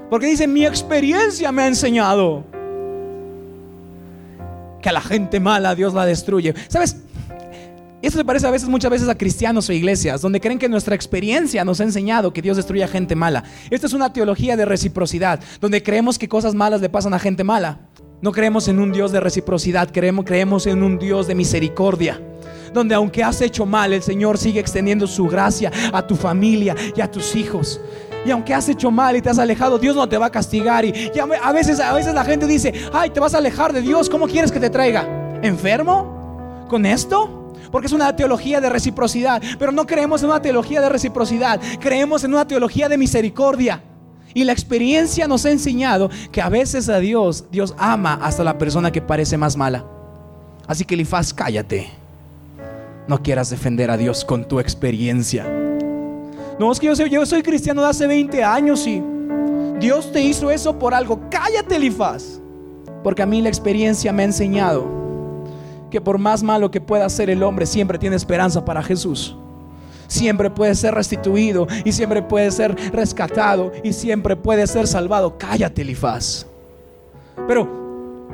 Porque 0.09 0.27
dice, 0.27 0.47
mi 0.47 0.65
experiencia 0.65 1.51
me 1.51 1.63
ha 1.63 1.67
enseñado 1.67 2.45
que 4.85 4.89
a 4.89 4.91
la 4.91 5.01
gente 5.01 5.39
mala 5.39 5.73
Dios 5.73 5.95
la 5.95 6.05
destruye. 6.05 6.53
¿Sabes? 6.67 6.97
Esto 8.03 8.19
se 8.19 8.23
parece 8.23 8.45
a 8.45 8.51
veces, 8.51 8.69
muchas 8.69 8.91
veces 8.91 9.09
a 9.09 9.17
cristianos 9.17 9.67
o 9.67 9.73
iglesias, 9.73 10.21
donde 10.21 10.39
creen 10.39 10.59
que 10.59 10.69
nuestra 10.69 10.93
experiencia 10.93 11.65
nos 11.65 11.79
ha 11.79 11.85
enseñado 11.85 12.31
que 12.31 12.43
Dios 12.43 12.55
destruye 12.55 12.83
a 12.83 12.87
gente 12.87 13.15
mala. 13.15 13.43
Esta 13.71 13.87
es 13.87 13.93
una 13.93 14.13
teología 14.13 14.55
de 14.55 14.63
reciprocidad, 14.63 15.39
donde 15.59 15.81
creemos 15.81 16.19
que 16.19 16.29
cosas 16.29 16.53
malas 16.53 16.81
le 16.81 16.89
pasan 16.89 17.15
a 17.15 17.19
gente 17.19 17.43
mala. 17.43 17.79
No 18.21 18.31
creemos 18.31 18.67
en 18.67 18.79
un 18.79 18.91
Dios 18.91 19.11
de 19.11 19.21
reciprocidad, 19.21 19.89
creemos, 19.91 20.23
creemos 20.23 20.67
en 20.67 20.83
un 20.83 20.99
Dios 20.99 21.25
de 21.25 21.33
misericordia 21.33 22.21
donde 22.75 22.93
aunque 22.93 23.23
has 23.23 23.41
hecho 23.41 23.65
mal, 23.65 23.93
el 23.93 24.03
Señor 24.03 24.37
sigue 24.37 24.59
extendiendo 24.59 25.07
su 25.07 25.27
gracia 25.27 25.71
a 25.93 26.05
tu 26.05 26.15
familia 26.15 26.75
y 26.93 26.99
a 26.99 27.09
tus 27.09 27.35
hijos. 27.35 27.79
Y 28.25 28.31
aunque 28.31 28.53
has 28.53 28.67
hecho 28.67 28.89
mal 28.89 29.15
y 29.15 29.21
te 29.21 29.29
has 29.29 29.37
alejado, 29.37 29.77
Dios 29.77 29.95
no 29.95 30.09
te 30.09 30.17
va 30.17 30.25
a 30.25 30.31
castigar. 30.31 30.83
Y, 30.83 31.11
a, 31.19 31.51
veces, 31.51 31.79
a 31.79 31.93
veces 31.93 32.13
la 32.13 32.25
gente 32.25 32.47
dice, 32.47 32.73
ay, 32.91 33.11
te 33.11 33.19
vas 33.19 33.35
a 33.35 33.37
alejar 33.37 33.71
de 33.71 33.81
Dios, 33.81 34.09
¿cómo 34.09 34.27
quieres 34.27 34.51
que 34.51 34.59
te 34.59 34.69
traiga? 34.69 35.07
¿Enfermo? 35.41 36.65
¿Con 36.67 36.85
esto? 36.85 37.41
porque 37.71 37.87
es 37.87 37.93
una 37.93 38.15
teología 38.15 38.61
de 38.61 38.69
reciprocidad. 38.69 39.41
Pero 39.59 39.73
no 39.73 39.85
creemos 39.85 40.23
en 40.23 40.29
una 40.29 40.41
teología 40.41 40.79
de 40.79 40.87
reciprocidad, 40.87 41.59
creemos 41.81 42.23
en 42.23 42.33
una 42.33 42.47
teología 42.47 42.87
de 42.87 42.97
misericordia. 42.97 43.83
Y 44.33 44.45
la 44.45 44.53
experiencia 44.53 45.27
nos 45.27 45.45
ha 45.45 45.51
enseñado 45.51 46.09
que 46.31 46.41
a 46.41 46.47
veces 46.47 46.87
a 46.87 46.99
Dios, 46.99 47.45
Dios 47.51 47.75
ama 47.77 48.19
hasta 48.21 48.45
la 48.45 48.57
persona 48.57 48.91
que 48.91 49.01
parece 49.01 49.37
más 49.37 49.57
mala. 49.57 49.85
Así 50.67 50.85
que 50.85 50.95
Elifaz, 50.95 51.33
cállate. 51.33 51.89
No 53.07 53.21
quieras 53.21 53.49
defender 53.49 53.91
a 53.91 53.97
Dios 53.97 54.23
con 54.23 54.47
tu 54.47 54.59
experiencia. 54.59 55.64
No, 56.57 56.71
es 56.71 56.79
que 56.79 56.87
yo 57.09 57.25
soy, 57.25 57.43
cristiano 57.43 57.81
de 57.81 57.89
hace 57.89 58.07
20 58.07 58.43
años 58.43 58.87
y 58.87 59.03
Dios 59.79 60.11
te 60.11 60.21
hizo 60.21 60.49
eso 60.49 60.77
por 60.79 60.93
algo. 60.93 61.19
Cállate, 61.29 61.75
Elifaz. 61.75 62.39
Porque 63.03 63.21
a 63.21 63.25
mí 63.25 63.41
la 63.41 63.49
experiencia 63.49 64.13
me 64.13 64.23
ha 64.23 64.25
enseñado 64.25 64.85
que 65.91 65.99
por 65.99 66.17
más 66.17 66.43
malo 66.43 66.71
que 66.71 66.81
pueda 66.81 67.07
ser 67.09 67.29
el 67.29 67.43
hombre, 67.43 67.65
siempre 67.65 67.99
tiene 67.99 68.15
esperanza 68.15 68.63
para 68.63 68.81
Jesús. 68.81 69.35
Siempre 70.07 70.49
puede 70.49 70.75
ser 70.75 70.93
restituido 70.93 71.67
y 71.83 71.91
siempre 71.91 72.21
puede 72.21 72.51
ser 72.51 72.75
rescatado 72.91 73.71
y 73.83 73.91
siempre 73.91 74.35
puede 74.35 74.65
ser 74.67 74.87
salvado. 74.87 75.37
Cállate, 75.37 75.81
Elifaz. 75.81 76.45
Pero 77.47 77.67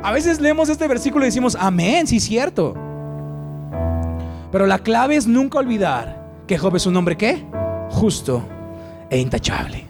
a 0.04 0.12
veces 0.12 0.40
leemos 0.40 0.70
este 0.70 0.88
versículo 0.88 1.26
y 1.26 1.30
decimos, 1.30 1.58
amén, 1.60 2.06
sí, 2.06 2.20
cierto. 2.20 2.76
Pero 4.52 4.68
la 4.68 4.80
clave 4.80 5.16
es 5.16 5.26
nunca 5.26 5.60
olvidar 5.60 6.22
que 6.46 6.58
Job 6.58 6.76
es 6.76 6.86
un 6.86 6.96
hombre 6.98 7.18
que 7.18 7.46
justo 7.92 8.44
e 9.10 9.20
intachable. 9.20 9.86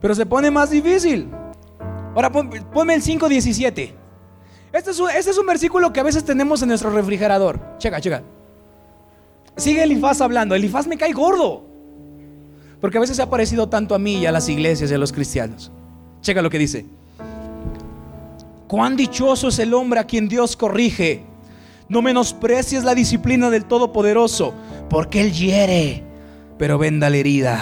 Pero 0.00 0.14
se 0.14 0.26
pone 0.26 0.50
más 0.50 0.70
difícil. 0.70 1.28
Ahora 2.14 2.30
ponme 2.30 2.94
el 2.94 3.02
5.17. 3.02 3.92
Este 4.72 4.90
es, 4.90 5.00
un, 5.00 5.10
este 5.10 5.30
es 5.30 5.38
un 5.38 5.46
versículo 5.46 5.92
que 5.92 6.00
a 6.00 6.02
veces 6.02 6.24
tenemos 6.24 6.62
en 6.62 6.68
nuestro 6.68 6.90
refrigerador. 6.90 7.60
Checa, 7.78 8.00
checa. 8.00 8.22
Sigue 9.56 9.82
Elifaz 9.82 10.20
hablando. 10.20 10.54
Elifaz 10.54 10.86
me 10.86 10.96
cae 10.96 11.12
gordo. 11.12 11.64
Porque 12.80 12.98
a 12.98 13.00
veces 13.00 13.16
se 13.16 13.22
ha 13.22 13.30
parecido 13.30 13.68
tanto 13.68 13.94
a 13.94 13.98
mí 13.98 14.18
y 14.18 14.26
a 14.26 14.32
las 14.32 14.48
iglesias 14.48 14.90
y 14.90 14.94
a 14.94 14.98
los 14.98 15.12
cristianos. 15.12 15.72
Checa 16.20 16.42
lo 16.42 16.50
que 16.50 16.58
dice. 16.58 16.86
Cuán 18.68 18.96
dichoso 18.96 19.48
es 19.48 19.58
el 19.58 19.72
hombre 19.72 19.98
a 19.98 20.04
quien 20.04 20.28
Dios 20.28 20.56
corrige. 20.56 21.24
No 21.88 22.02
menosprecies 22.02 22.84
la 22.84 22.94
disciplina 22.94 23.48
del 23.48 23.64
Todopoderoso, 23.64 24.52
porque 24.90 25.22
Él 25.22 25.32
hiere, 25.32 26.04
pero 26.58 26.78
venda 26.78 27.08
la 27.10 27.16
herida. 27.16 27.60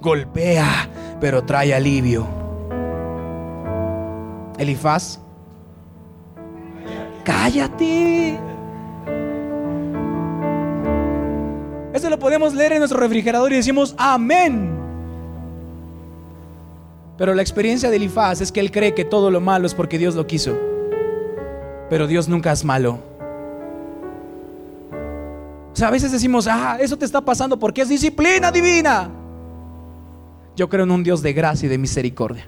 Golpea, 0.00 0.88
pero 1.20 1.44
trae 1.44 1.74
alivio. 1.74 2.26
Elifaz 4.58 5.22
cállate. 7.24 8.38
Eso 11.92 12.08
lo 12.08 12.18
podemos 12.18 12.54
leer 12.54 12.72
en 12.72 12.78
nuestro 12.78 12.98
refrigerador 12.98 13.52
y 13.52 13.56
decimos, 13.56 13.94
amén. 13.98 14.78
Pero 17.18 17.34
la 17.34 17.42
experiencia 17.42 17.90
de 17.90 17.96
Elifaz 17.96 18.40
es 18.40 18.50
que 18.50 18.60
él 18.60 18.70
cree 18.70 18.94
que 18.94 19.04
todo 19.04 19.30
lo 19.30 19.40
malo 19.40 19.66
es 19.66 19.74
porque 19.74 19.98
Dios 19.98 20.14
lo 20.14 20.26
quiso. 20.26 20.58
Pero 21.90 22.06
Dios 22.06 22.28
nunca 22.28 22.50
es 22.52 22.64
malo. 22.64 23.11
O 25.72 25.76
sea, 25.76 25.88
a 25.88 25.90
veces 25.90 26.12
decimos, 26.12 26.46
ah, 26.46 26.76
eso 26.80 26.96
te 26.96 27.04
está 27.04 27.20
pasando 27.20 27.58
porque 27.58 27.82
es 27.82 27.88
disciplina 27.88 28.52
divina. 28.52 29.10
Yo 30.54 30.68
creo 30.68 30.84
en 30.84 30.90
un 30.90 31.02
Dios 31.02 31.22
de 31.22 31.32
gracia 31.32 31.66
y 31.66 31.70
de 31.70 31.78
misericordia. 31.78 32.46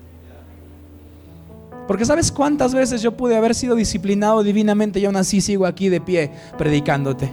Porque 1.88 2.04
sabes 2.04 2.30
cuántas 2.32 2.74
veces 2.74 3.02
yo 3.02 3.12
pude 3.12 3.37
haber 3.37 3.54
sido 3.54 3.76
disciplinado 3.76 4.42
divinamente 4.42 5.00
y 5.00 5.06
aún 5.06 5.16
así 5.16 5.40
sigo 5.40 5.66
aquí 5.66 5.88
de 5.88 6.00
pie 6.00 6.30
predicándote. 6.58 7.30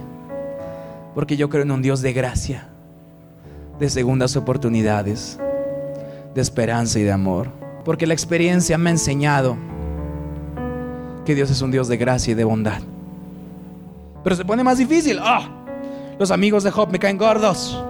Porque 1.14 1.36
yo 1.36 1.48
creo 1.50 1.62
en 1.62 1.70
un 1.70 1.82
Dios 1.82 2.00
de 2.00 2.12
gracia, 2.12 2.68
de 3.78 3.90
segundas 3.90 4.36
oportunidades, 4.36 5.38
de 6.34 6.40
esperanza 6.40 6.98
y 6.98 7.02
de 7.02 7.12
amor. 7.12 7.50
Porque 7.84 8.06
la 8.06 8.14
experiencia 8.14 8.78
me 8.78 8.90
ha 8.90 8.92
enseñado 8.92 9.56
que 11.26 11.34
Dios 11.34 11.50
es 11.50 11.60
un 11.60 11.70
Dios 11.70 11.88
de 11.88 11.98
gracia 11.98 12.32
y 12.32 12.34
de 12.34 12.44
bondad. 12.44 12.80
Pero 14.24 14.36
se 14.36 14.44
pone 14.44 14.64
más 14.64 14.78
difícil. 14.78 15.18
¡Ah! 15.20 15.61
Los 16.22 16.30
amigos 16.30 16.62
de 16.62 16.70
Job 16.70 16.88
me 16.92 17.00
caen 17.00 17.18
gordos. 17.18 17.82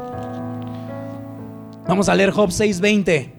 Vamos 1.87 2.09
a 2.09 2.15
leer 2.15 2.31
Job 2.31 2.49
6:20. 2.49 3.31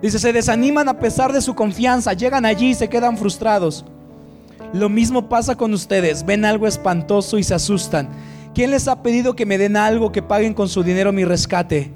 Dice, 0.00 0.20
se 0.20 0.32
desaniman 0.32 0.88
a 0.88 1.00
pesar 1.00 1.32
de 1.32 1.40
su 1.40 1.56
confianza, 1.56 2.12
llegan 2.12 2.46
allí 2.46 2.68
y 2.68 2.74
se 2.74 2.88
quedan 2.88 3.18
frustrados. 3.18 3.84
Lo 4.72 4.88
mismo 4.88 5.28
pasa 5.28 5.56
con 5.56 5.74
ustedes. 5.74 6.24
Ven 6.24 6.44
algo 6.44 6.68
espantoso 6.68 7.36
y 7.36 7.42
se 7.42 7.54
asustan. 7.54 8.08
¿Quién 8.54 8.70
les 8.70 8.86
ha 8.86 9.02
pedido 9.02 9.34
que 9.34 9.44
me 9.44 9.58
den 9.58 9.76
algo, 9.76 10.12
que 10.12 10.22
paguen 10.22 10.54
con 10.54 10.68
su 10.68 10.84
dinero 10.84 11.10
mi 11.10 11.24
rescate? 11.24 11.90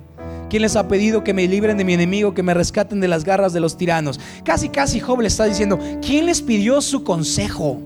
¿Quién 0.50 0.62
les 0.62 0.74
ha 0.74 0.88
pedido 0.88 1.22
que 1.22 1.32
me 1.32 1.46
libren 1.46 1.78
de 1.78 1.84
mi 1.84 1.94
enemigo, 1.94 2.34
que 2.34 2.42
me 2.42 2.54
rescaten 2.54 2.98
de 2.98 3.06
las 3.06 3.22
garras 3.22 3.52
de 3.52 3.60
los 3.60 3.76
tiranos? 3.76 4.18
Casi, 4.42 4.68
casi 4.68 4.98
Job 4.98 5.20
le 5.20 5.28
está 5.28 5.44
diciendo, 5.44 5.78
¿quién 6.02 6.26
les 6.26 6.42
pidió 6.42 6.80
su 6.80 7.04
consejo? 7.04 7.80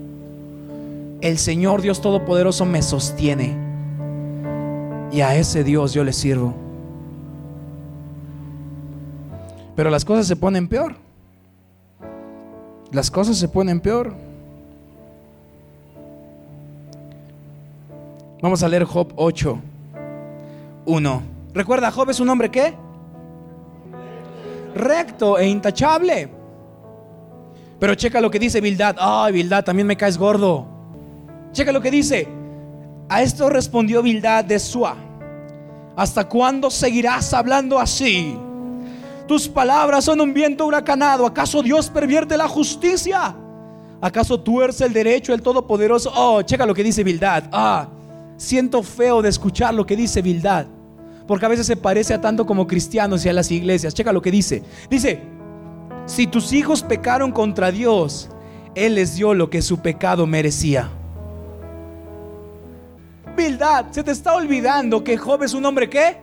El 1.23 1.37
Señor 1.37 1.81
Dios 1.81 2.01
Todopoderoso 2.01 2.65
me 2.65 2.81
sostiene. 2.81 3.55
Y 5.09 5.21
a 5.21 5.37
ese 5.37 5.63
Dios 5.63 5.93
yo 5.93 6.03
le 6.03 6.11
sirvo. 6.11 6.53
Pero 9.73 9.89
las 9.89 10.03
cosas 10.03 10.27
se 10.27 10.35
ponen 10.35 10.67
peor. 10.67 10.95
Las 12.91 13.09
cosas 13.09 13.37
se 13.37 13.47
ponen 13.47 13.79
peor. 13.79 14.13
Vamos 18.41 18.61
a 18.61 18.67
leer 18.67 18.83
Job 18.83 19.13
8, 19.15 19.59
1. 20.85 21.23
Recuerda, 21.53 21.89
Job 21.89 22.09
es 22.09 22.19
un 22.19 22.27
hombre 22.27 22.51
qué? 22.51 22.73
Recto 24.75 25.39
e 25.39 25.47
intachable. 25.47 26.29
Pero 27.79 27.95
checa 27.95 28.19
lo 28.19 28.29
que 28.29 28.39
dice 28.39 28.59
Bildad. 28.59 28.97
Ay, 28.99 29.31
Bildad, 29.31 29.63
también 29.63 29.87
me 29.87 29.95
caes 29.95 30.17
gordo. 30.17 30.72
Checa 31.53 31.71
lo 31.71 31.81
que 31.81 31.91
dice. 31.91 32.27
A 33.07 33.21
esto 33.21 33.49
respondió 33.49 34.01
Bildad 34.01 34.43
de 34.43 34.59
Sua. 34.59 34.95
¿Hasta 35.95 36.27
cuándo 36.27 36.71
seguirás 36.71 37.33
hablando 37.33 37.79
así? 37.79 38.35
Tus 39.27 39.47
palabras 39.47 40.03
son 40.03 40.19
un 40.19 40.33
viento 40.33 40.65
huracanado. 40.65 41.25
¿Acaso 41.25 41.61
Dios 41.61 41.89
pervierte 41.89 42.35
la 42.35 42.47
justicia? 42.47 43.35
¿Acaso 44.01 44.39
tuerce 44.39 44.85
el 44.85 44.93
derecho 44.93 45.33
el 45.33 45.41
Todopoderoso? 45.41 46.11
Oh, 46.15 46.41
checa 46.41 46.65
lo 46.65 46.73
que 46.73 46.83
dice 46.83 47.03
Bildad. 47.03 47.43
Ah, 47.51 47.87
siento 48.35 48.81
feo 48.81 49.21
de 49.21 49.29
escuchar 49.29 49.73
lo 49.73 49.85
que 49.85 49.95
dice 49.95 50.21
Bildad. 50.21 50.65
Porque 51.27 51.45
a 51.45 51.49
veces 51.49 51.67
se 51.67 51.77
parece 51.77 52.15
a 52.15 52.19
tanto 52.19 52.45
como 52.45 52.67
cristianos 52.67 53.23
y 53.25 53.29
a 53.29 53.33
las 53.33 53.49
iglesias. 53.51 53.93
Checa 53.93 54.11
lo 54.11 54.21
que 54.21 54.31
dice. 54.31 54.63
Dice, 54.89 55.21
si 56.05 56.27
tus 56.27 56.51
hijos 56.51 56.81
pecaron 56.81 57.31
contra 57.31 57.71
Dios, 57.71 58.29
Él 58.75 58.95
les 58.95 59.15
dio 59.15 59.33
lo 59.33 59.49
que 59.49 59.61
su 59.61 59.79
pecado 59.79 60.27
merecía. 60.27 60.89
Se 63.91 64.03
te 64.03 64.11
está 64.11 64.35
olvidando 64.35 65.03
que 65.03 65.17
Job 65.17 65.43
es 65.43 65.53
un 65.53 65.65
hombre 65.65 65.89
que 65.89 66.17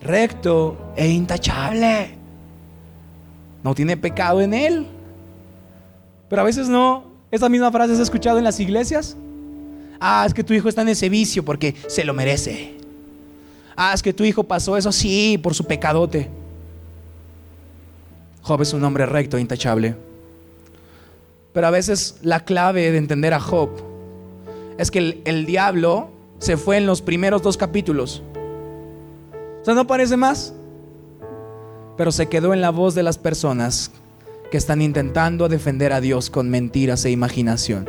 recto 0.00 0.92
e 0.96 1.08
intachable. 1.08 2.16
No 3.62 3.74
tiene 3.74 3.96
pecado 3.96 4.40
en 4.40 4.54
él. 4.54 4.86
Pero 6.28 6.42
a 6.42 6.44
veces 6.44 6.68
no. 6.68 7.04
Esa 7.30 7.48
misma 7.48 7.70
frase 7.72 7.94
se 7.94 8.00
ha 8.00 8.04
escuchado 8.04 8.38
en 8.38 8.44
las 8.44 8.60
iglesias. 8.60 9.16
Ah, 10.00 10.24
es 10.26 10.34
que 10.34 10.44
tu 10.44 10.52
hijo 10.52 10.68
está 10.68 10.82
en 10.82 10.88
ese 10.88 11.08
vicio 11.08 11.44
porque 11.44 11.74
se 11.88 12.04
lo 12.04 12.14
merece. 12.14 12.74
Ah, 13.76 13.92
es 13.94 14.02
que 14.02 14.12
tu 14.12 14.24
hijo 14.24 14.44
pasó 14.44 14.76
eso, 14.76 14.92
sí, 14.92 15.38
por 15.42 15.54
su 15.54 15.64
pecadote. 15.64 16.30
Job 18.42 18.62
es 18.62 18.72
un 18.72 18.84
hombre 18.84 19.06
recto 19.06 19.36
e 19.36 19.40
intachable. 19.40 19.96
Pero 21.52 21.66
a 21.66 21.70
veces 21.70 22.16
la 22.22 22.40
clave 22.40 22.90
de 22.90 22.98
entender 22.98 23.32
a 23.32 23.40
Job 23.40 23.70
es 24.76 24.90
que 24.90 25.22
el, 25.24 25.46
diablo 25.46 26.10
se 26.38 26.56
fue 26.56 26.76
en 26.76 26.86
los 26.86 27.02
primeros 27.02 27.42
dos 27.42 27.56
capítulos. 27.56 28.22
O 29.62 29.64
sea, 29.64 29.74
no 29.74 29.86
parece 29.86 30.16
más. 30.16 30.54
Pero 31.96 32.12
se 32.12 32.28
quedó 32.28 32.52
en 32.52 32.60
la 32.60 32.70
voz 32.70 32.94
de 32.94 33.02
las 33.02 33.18
personas 33.18 33.90
que 34.50 34.56
están 34.58 34.82
intentando 34.82 35.48
defender 35.48 35.92
a 35.92 36.00
Dios 36.00 36.30
con 36.30 36.50
mentiras 36.50 37.04
e 37.04 37.10
imaginación. 37.10 37.88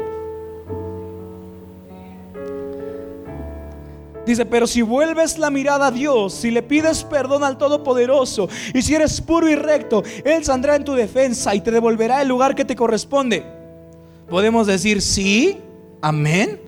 Dice, 4.25 4.45
pero 4.45 4.65
si 4.65 4.81
vuelves 4.81 5.37
la 5.37 5.51
mirada 5.51 5.87
a 5.87 5.91
Dios, 5.91 6.33
si 6.33 6.49
le 6.49 6.63
pides 6.63 7.03
perdón 7.03 7.43
al 7.43 7.59
Todopoderoso, 7.59 8.49
y 8.73 8.81
si 8.81 8.95
eres 8.95 9.21
puro 9.21 9.47
y 9.47 9.55
recto, 9.55 10.03
Él 10.23 10.43
saldrá 10.43 10.75
en 10.75 10.83
tu 10.83 10.93
defensa 10.93 11.53
y 11.53 11.61
te 11.61 11.69
devolverá 11.69 12.21
el 12.23 12.27
lugar 12.27 12.55
que 12.55 12.65
te 12.65 12.75
corresponde. 12.75 13.45
Podemos 14.27 14.65
decir 14.65 15.03
sí, 15.03 15.59
amén, 16.01 16.59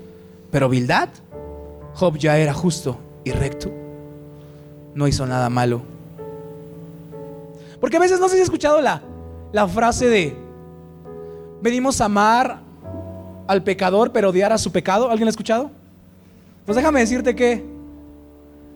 pero 0.52 0.70
Bildad, 0.70 1.10
Job 1.98 2.16
ya 2.18 2.38
era 2.38 2.54
justo 2.54 2.96
y 3.24 3.32
recto. 3.32 3.72
No 4.94 5.08
hizo 5.08 5.26
nada 5.26 5.50
malo. 5.50 5.82
Porque 7.80 7.98
a 7.98 8.00
veces 8.00 8.20
no 8.20 8.28
sé 8.30 8.36
si 8.36 8.42
has 8.42 8.46
escuchado 8.46 8.82
la, 8.82 9.02
la 9.52 9.68
frase 9.68 10.08
de, 10.08 10.38
venimos 11.60 12.00
a 12.00 12.06
amar 12.06 12.60
al 13.48 13.64
pecador, 13.64 14.12
pero 14.12 14.30
odiar 14.30 14.54
a 14.54 14.60
su 14.60 14.72
pecado. 14.72 15.10
¿Alguien 15.10 15.26
la 15.26 15.30
ha 15.30 15.32
escuchado? 15.32 15.72
Pues 16.68 16.76
déjame 16.76 17.00
decirte 17.00 17.36
que 17.36 17.66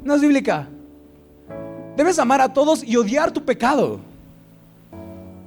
no 0.04 0.16
es 0.16 0.22
bíblica. 0.22 0.68
Debes 1.96 2.18
amar 2.18 2.42
a 2.42 2.52
todos 2.52 2.84
y 2.84 2.96
odiar 2.96 3.32
tu 3.32 3.46
pecado. 3.46 4.00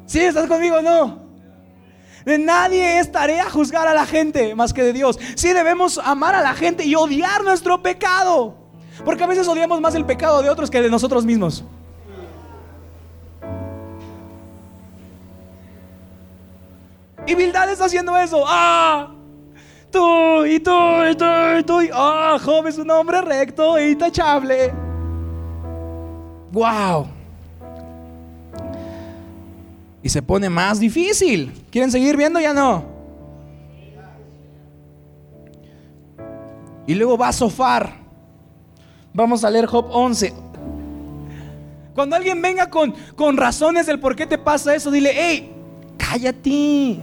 ¿Sí? 0.07 0.21
¿Estás 0.21 0.47
conmigo 0.47 0.77
o 0.77 0.83
no? 0.83 1.24
De 2.25 2.39
nadie 2.39 2.99
es 2.99 3.13
tarea 3.13 3.51
juzgar 3.51 3.87
a 3.87 3.95
la 3.95 4.07
gente 4.07 4.55
más 4.55 4.73
que 4.73 4.83
de 4.83 4.93
Dios. 4.93 5.19
Sí 5.35 5.53
debemos 5.53 5.99
amar 5.99 6.35
a 6.35 6.41
la 6.41 6.55
gente 6.55 6.85
y 6.85 6.95
odiar 6.95 7.45
nuestro 7.45 7.83
pecado. 7.83 8.55
Porque 9.05 9.25
a 9.25 9.27
veces 9.27 9.47
odiamos 9.49 9.81
más 9.81 9.95
el 9.95 10.05
pecado 10.05 10.43
de 10.43 10.49
otros 10.49 10.71
que 10.71 10.81
de 10.81 10.91
nosotros 10.91 11.25
mismos. 11.25 11.65
Y 17.27 17.35
Bildad 17.35 17.71
está 17.71 17.87
haciendo 17.87 18.17
eso. 18.17 18.45
¡Ah! 18.47 19.11
Tú 19.91 20.45
y 20.45 20.61
tú 20.61 21.05
y 21.11 21.15
tú 21.15 21.25
y 21.59 21.63
tú. 21.63 21.79
¡Ah! 21.93 22.39
Job 22.43 22.67
es 22.67 22.79
un 22.79 22.91
hombre 22.91 23.21
recto 23.23 23.77
e 23.77 23.91
intachable. 23.91 24.73
¡Wow! 26.53 27.14
Y 30.05 30.11
se 30.11 30.21
pone 30.21 30.51
más 30.51 30.79
difícil. 30.79 31.51
¿Quieren 31.71 31.91
seguir 31.91 32.15
viendo? 32.15 32.39
Ya 32.39 32.53
no. 32.53 32.85
Y 36.87 36.95
luego 36.95 37.17
va 37.17 37.29
a 37.29 37.33
sofar. 37.33 37.95
Vamos 39.15 39.45
a 39.45 39.51
leer 39.51 39.65
Job 39.65 39.87
11. 39.91 40.35
Cuando 41.95 42.17
alguien 42.17 42.43
venga 42.43 42.69
con, 42.69 42.95
con 43.17 43.39
razones 43.39 43.87
del 43.87 43.99
por 43.99 44.15
qué 44.15 44.27
te 44.27 44.37
pasa 44.37 44.75
eso, 44.75 44.91
dile, 44.91 45.11
hey, 45.15 45.51
cállate. 45.97 47.01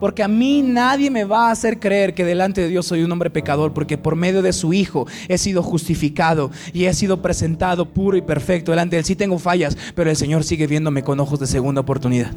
Porque 0.00 0.22
a 0.22 0.28
mí 0.28 0.62
nadie 0.62 1.10
me 1.10 1.24
va 1.24 1.48
a 1.48 1.52
hacer 1.52 1.78
creer 1.78 2.14
que 2.14 2.24
delante 2.24 2.60
de 2.60 2.68
Dios 2.68 2.86
soy 2.86 3.02
un 3.02 3.12
hombre 3.12 3.30
pecador, 3.30 3.72
porque 3.72 3.96
por 3.96 4.16
medio 4.16 4.42
de 4.42 4.52
su 4.52 4.72
Hijo 4.72 5.06
he 5.28 5.38
sido 5.38 5.62
justificado 5.62 6.50
y 6.72 6.84
he 6.84 6.94
sido 6.94 7.22
presentado 7.22 7.86
puro 7.86 8.16
y 8.16 8.22
perfecto 8.22 8.72
delante 8.72 8.96
de 8.96 9.00
Él. 9.00 9.04
Sí 9.04 9.16
tengo 9.16 9.38
fallas, 9.38 9.76
pero 9.94 10.10
el 10.10 10.16
Señor 10.16 10.44
sigue 10.44 10.66
viéndome 10.66 11.02
con 11.02 11.20
ojos 11.20 11.38
de 11.40 11.46
segunda 11.46 11.80
oportunidad. 11.80 12.32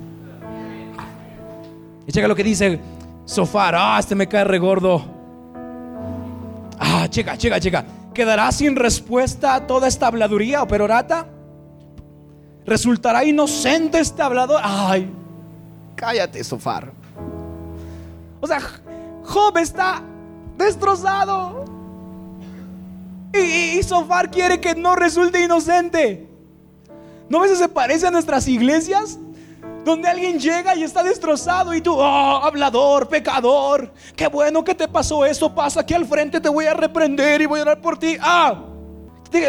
Y 2.08 2.12
checa 2.12 2.28
lo 2.28 2.36
que 2.36 2.44
dice 2.44 2.80
Sofar. 3.26 3.76
Ah, 3.76 3.98
este 4.00 4.16
me 4.16 4.28
cae 4.28 4.46
regordo. 4.46 5.04
Ah, 6.80 7.08
checa, 7.10 7.38
checa, 7.38 7.60
checa. 7.60 7.86
¿Quedará 8.14 8.52
sin 8.52 8.76
respuesta 8.76 9.68
toda 9.68 9.88
esta 9.88 10.08
habladuría 10.08 10.64
o 10.64 10.68
perorata? 10.68 11.28
¿Resultará 12.66 13.24
inocente 13.26 14.00
este 14.00 14.22
hablador? 14.22 14.62
Ay, 14.64 15.10
cállate, 15.96 16.44
Sofar. 16.44 16.97
O 18.40 18.48
sea, 18.48 18.60
Job 19.24 19.58
está 19.58 20.02
destrozado. 20.58 21.66
Y, 23.34 23.82
Sofar 23.84 24.32
quiere 24.32 24.60
que 24.60 24.76
no 24.76 24.96
resulte 24.96 25.44
inocente. 25.44 26.28
¿No 27.30 27.42
ves 27.42 27.58
se 27.58 27.70
parece 27.70 28.08
a 28.08 28.12
nuestras 28.12 28.48
iglesias? 28.48 29.20
Donde 29.84 30.08
alguien 30.08 30.40
llega 30.40 30.76
y 30.76 30.84
está 30.84 31.04
destrozado 31.04 31.74
y 31.74 31.82
tú, 31.82 31.94
oh, 31.94 32.04
hablador, 32.04 33.08
pecador, 33.08 33.94
qué 34.16 34.28
bueno 34.28 34.64
que 34.64 34.76
te 34.76 34.88
pasó 34.88 35.26
eso, 35.26 35.54
pasa 35.54 35.82
aquí 35.82 35.94
al 35.94 36.06
frente, 36.06 36.42
te 36.42 36.50
voy 36.50 36.66
a 36.66 36.74
reprender 36.74 37.42
y 37.42 37.46
voy 37.46 37.60
a 37.60 37.64
orar 37.64 37.82
por 37.82 37.98
ti. 37.98 38.18
Ah, 38.20 38.66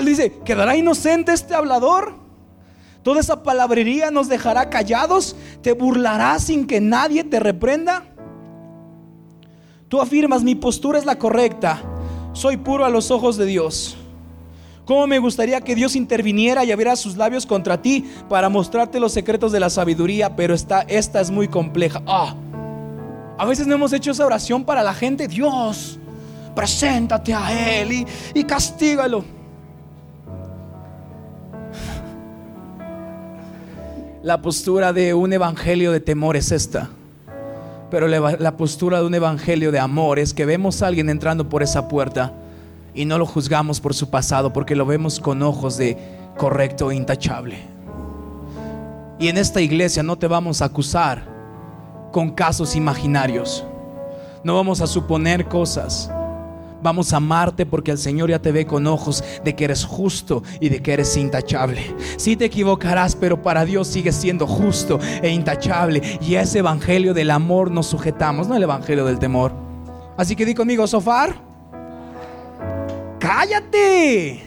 dice, 0.04 0.38
¿quedará 0.44 0.76
inocente 0.76 1.32
este 1.32 1.54
hablador? 1.54 2.14
Toda 3.02 3.20
esa 3.20 3.42
palabrería 3.42 4.10
nos 4.10 4.28
dejará 4.28 4.70
callados, 4.70 5.34
te 5.62 5.72
burlará 5.72 6.38
sin 6.38 6.66
que 6.66 6.80
nadie 6.80 7.24
te 7.24 7.40
reprenda. 7.40 8.07
Tú 9.88 10.02
afirmas, 10.02 10.42
mi 10.42 10.54
postura 10.54 10.98
es 10.98 11.06
la 11.06 11.18
correcta, 11.18 11.80
soy 12.34 12.58
puro 12.58 12.84
a 12.84 12.90
los 12.90 13.10
ojos 13.10 13.38
de 13.38 13.46
Dios. 13.46 13.96
¿Cómo 14.84 15.06
me 15.06 15.18
gustaría 15.18 15.60
que 15.62 15.74
Dios 15.74 15.96
interviniera 15.96 16.64
y 16.64 16.72
abriera 16.72 16.94
sus 16.96 17.16
labios 17.16 17.46
contra 17.46 17.80
ti 17.80 18.04
para 18.28 18.48
mostrarte 18.48 19.00
los 19.00 19.12
secretos 19.12 19.50
de 19.52 19.60
la 19.60 19.70
sabiduría? 19.70 20.34
Pero 20.36 20.54
esta, 20.54 20.82
esta 20.82 21.20
es 21.20 21.30
muy 21.30 21.48
compleja. 21.48 22.02
Ah, 22.06 22.34
a 23.38 23.46
veces 23.46 23.66
no 23.66 23.74
hemos 23.74 23.92
hecho 23.92 24.10
esa 24.10 24.26
oración 24.26 24.64
para 24.64 24.82
la 24.82 24.92
gente. 24.94 25.28
Dios, 25.28 25.98
preséntate 26.54 27.32
a 27.32 27.80
Él 27.80 27.92
y, 27.92 28.06
y 28.34 28.44
castígalo. 28.44 29.24
La 34.22 34.40
postura 34.40 34.92
de 34.92 35.14
un 35.14 35.32
evangelio 35.32 35.92
de 35.92 36.00
temor 36.00 36.36
es 36.36 36.50
esta. 36.50 36.90
Pero 37.90 38.06
la, 38.06 38.56
postura 38.56 39.00
de 39.00 39.06
un 39.06 39.14
evangelio 39.14 39.72
de 39.72 39.78
amor 39.78 40.18
es 40.18 40.34
que 40.34 40.44
vemos 40.44 40.82
a 40.82 40.88
alguien 40.88 41.08
entrando 41.08 41.48
por 41.48 41.62
esa 41.62 41.88
puerta 41.88 42.34
y 42.94 43.06
no 43.06 43.16
lo 43.16 43.24
juzgamos 43.24 43.80
por 43.80 43.94
su 43.94 44.10
pasado 44.10 44.52
porque 44.52 44.76
lo 44.76 44.84
vemos 44.84 45.20
con 45.20 45.42
ojos 45.42 45.78
de 45.78 45.96
correcto 46.36 46.90
e 46.90 46.96
intachable. 46.96 47.58
Y 49.18 49.28
en 49.28 49.38
esta 49.38 49.60
iglesia 49.60 50.02
no 50.02 50.16
te 50.16 50.26
vamos 50.26 50.60
a 50.60 50.66
acusar 50.66 51.24
con 52.12 52.30
casos 52.30 52.76
imaginarios. 52.76 53.64
No 54.44 54.54
vamos 54.54 54.80
a 54.80 54.86
suponer 54.86 55.46
cosas. 55.46 56.10
Vamos 56.82 57.12
a 57.12 57.16
amarte 57.16 57.66
porque 57.66 57.90
el 57.90 57.98
Señor 57.98 58.30
ya 58.30 58.38
te 58.38 58.52
ve 58.52 58.66
con 58.66 58.86
ojos 58.86 59.24
de 59.44 59.56
que 59.56 59.64
eres 59.64 59.84
justo 59.84 60.42
y 60.60 60.68
de 60.68 60.80
que 60.80 60.92
eres 60.92 61.16
intachable. 61.16 61.94
Si 62.16 62.36
te 62.36 62.44
equivocarás, 62.44 63.16
pero 63.16 63.42
para 63.42 63.64
Dios 63.64 63.88
sigues 63.88 64.14
siendo 64.14 64.46
justo 64.46 65.00
e 65.22 65.30
intachable. 65.30 66.02
Y 66.20 66.36
ese 66.36 66.60
evangelio 66.60 67.14
del 67.14 67.30
amor 67.30 67.70
nos 67.70 67.86
sujetamos, 67.86 68.48
no 68.48 68.56
el 68.56 68.62
evangelio 68.62 69.04
del 69.04 69.18
temor. 69.18 69.52
Así 70.16 70.36
que 70.36 70.44
di 70.44 70.54
conmigo, 70.54 70.86
Sofar. 70.86 71.34
Cállate. 73.18 74.42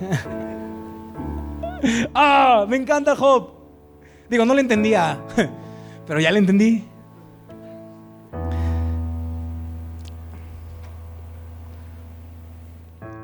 ah, 2.14 2.66
me 2.68 2.76
encanta 2.76 3.14
Job. 3.14 3.50
Digo, 4.28 4.44
no 4.44 4.54
le 4.54 4.60
entendía, 4.60 5.20
pero 6.06 6.20
ya 6.20 6.30
le 6.30 6.38
entendí. 6.38 6.89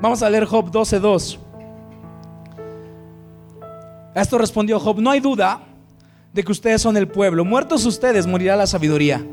Vamos 0.01 0.21
a 0.21 0.29
leer 0.29 0.45
Job 0.45 0.71
12:2. 0.71 1.39
A 4.13 4.21
esto 4.21 4.37
respondió 4.37 4.79
Job, 4.79 4.99
no 4.99 5.11
hay 5.11 5.19
duda 5.19 5.61
de 6.33 6.43
que 6.43 6.51
ustedes 6.51 6.81
son 6.81 6.97
el 6.97 7.07
pueblo. 7.07 7.45
Muertos 7.45 7.85
ustedes, 7.85 8.27
morirá 8.27 8.55
la 8.55 8.67
sabiduría. 8.67 9.25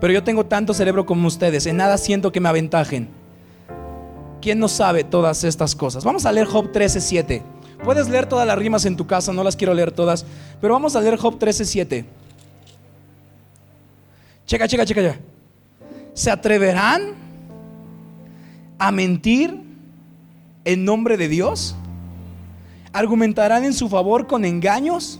Pero 0.00 0.12
yo 0.12 0.22
tengo 0.22 0.46
tanto 0.46 0.74
cerebro 0.74 1.04
como 1.06 1.26
ustedes, 1.26 1.66
en 1.66 1.76
nada 1.76 1.98
siento 1.98 2.30
que 2.30 2.40
me 2.40 2.48
aventajen. 2.48 3.08
¿Quién 4.40 4.58
no 4.60 4.68
sabe 4.68 5.02
todas 5.02 5.42
estas 5.42 5.74
cosas? 5.74 6.04
Vamos 6.04 6.26
a 6.26 6.32
leer 6.32 6.46
Job 6.46 6.70
13:7. 6.72 7.42
Puedes 7.84 8.08
leer 8.08 8.26
todas 8.26 8.46
las 8.46 8.58
rimas 8.58 8.84
en 8.84 8.96
tu 8.96 9.06
casa, 9.06 9.32
no 9.32 9.44
las 9.44 9.56
quiero 9.56 9.74
leer 9.74 9.92
todas, 9.92 10.24
pero 10.60 10.74
vamos 10.74 10.96
a 10.96 11.00
leer 11.00 11.16
Job 11.16 11.38
13:7. 11.38 12.04
Checa, 14.46 14.66
checa, 14.66 14.86
checa 14.86 15.02
ya. 15.02 15.18
¿Se 16.14 16.30
atreverán 16.30 17.14
a 18.78 18.90
mentir 18.90 19.67
en 20.68 20.84
nombre 20.84 21.16
de 21.16 21.28
Dios? 21.28 21.74
¿Argumentarán 22.92 23.64
en 23.64 23.72
su 23.72 23.88
favor 23.88 24.26
con 24.26 24.44
engaños? 24.44 25.18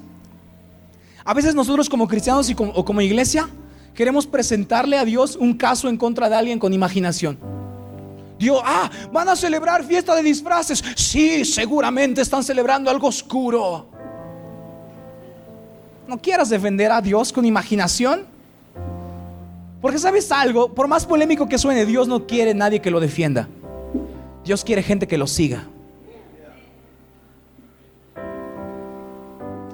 A 1.25 1.33
veces 1.33 1.55
nosotros 1.55 1.89
como 1.89 2.07
cristianos 2.07 2.51
y 2.51 2.55
como, 2.55 2.71
o 2.73 2.85
como 2.85 3.01
iglesia 3.01 3.49
queremos 3.95 4.27
presentarle 4.27 4.99
a 4.99 5.07
Dios 5.07 5.37
un 5.37 5.55
caso 5.55 5.89
en 5.89 5.97
contra 5.97 6.29
de 6.29 6.37
alguien 6.37 6.59
con 6.59 6.75
imaginación. 6.75 7.39
Dios, 8.39 8.61
ah, 8.63 8.91
van 9.11 9.27
a 9.31 9.35
celebrar 9.35 9.83
fiesta 9.85 10.15
de 10.15 10.23
disfraces. 10.23 10.85
Sí, 10.95 11.47
seguramente 11.47 12.21
están 12.21 12.45
celebrando 12.45 12.91
algo 12.91 13.09
oscuro. 13.09 13.87
No 16.07 16.19
quieras 16.19 16.51
defender 16.51 16.93
a 16.93 17.01
Dios 17.01 17.33
con 17.33 17.47
imaginación. 17.47 18.27
Porque 19.81 19.99
sabes 19.99 20.31
algo, 20.31 20.75
por 20.75 20.89
más 20.89 21.07
polémico 21.07 21.49
que 21.49 21.57
suene, 21.57 21.87
Dios 21.87 22.07
no 22.07 22.27
quiere 22.27 22.53
nadie 22.53 22.81
que 22.81 22.91
lo 22.91 23.01
defienda. 23.01 23.49
Dios 24.45 24.65
quiere 24.65 24.83
gente 24.83 25.07
que 25.07 25.19
lo 25.19 25.27
siga. 25.27 25.67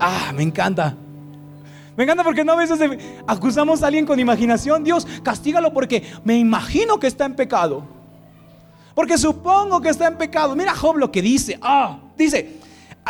Ah, 0.00 0.32
me 0.34 0.42
encanta. 0.42 0.96
Me 1.96 2.04
encanta 2.04 2.24
porque 2.24 2.44
no 2.44 2.52
a 2.52 2.56
veces 2.56 2.78
acusamos 3.26 3.82
a 3.82 3.86
alguien 3.86 4.04
con 4.04 4.18
imaginación. 4.18 4.82
Dios, 4.82 5.06
castígalo 5.22 5.72
porque 5.72 6.02
me 6.24 6.36
imagino 6.36 6.98
que 6.98 7.06
está 7.06 7.24
en 7.24 7.36
pecado. 7.36 7.84
Porque 8.94 9.16
supongo 9.16 9.80
que 9.80 9.88
está 9.88 10.06
en 10.06 10.18
pecado. 10.18 10.54
Mira 10.56 10.74
Job 10.74 10.96
lo 10.96 11.10
que 11.10 11.22
dice. 11.22 11.58
Ah, 11.62 11.98
dice, 12.16 12.58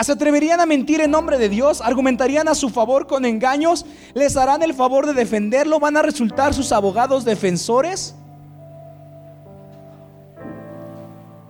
¿se 0.03 0.13
atreverían 0.13 0.61
a 0.61 0.67
mentir 0.67 1.01
en 1.01 1.11
nombre 1.11 1.39
de 1.39 1.49
Dios? 1.49 1.81
¿Argumentarían 1.81 2.49
a 2.49 2.55
su 2.55 2.69
favor 2.69 3.07
con 3.07 3.25
engaños? 3.25 3.87
¿Les 4.15 4.37
harán 4.37 4.63
el 4.63 4.75
favor 4.75 5.07
de 5.07 5.15
defenderlo? 5.15 5.81
¿Van 5.81 5.97
a 5.97 6.03
resultar 6.03 6.53
sus 6.55 6.73
abogados 6.73 7.25
defensores? 7.25 8.15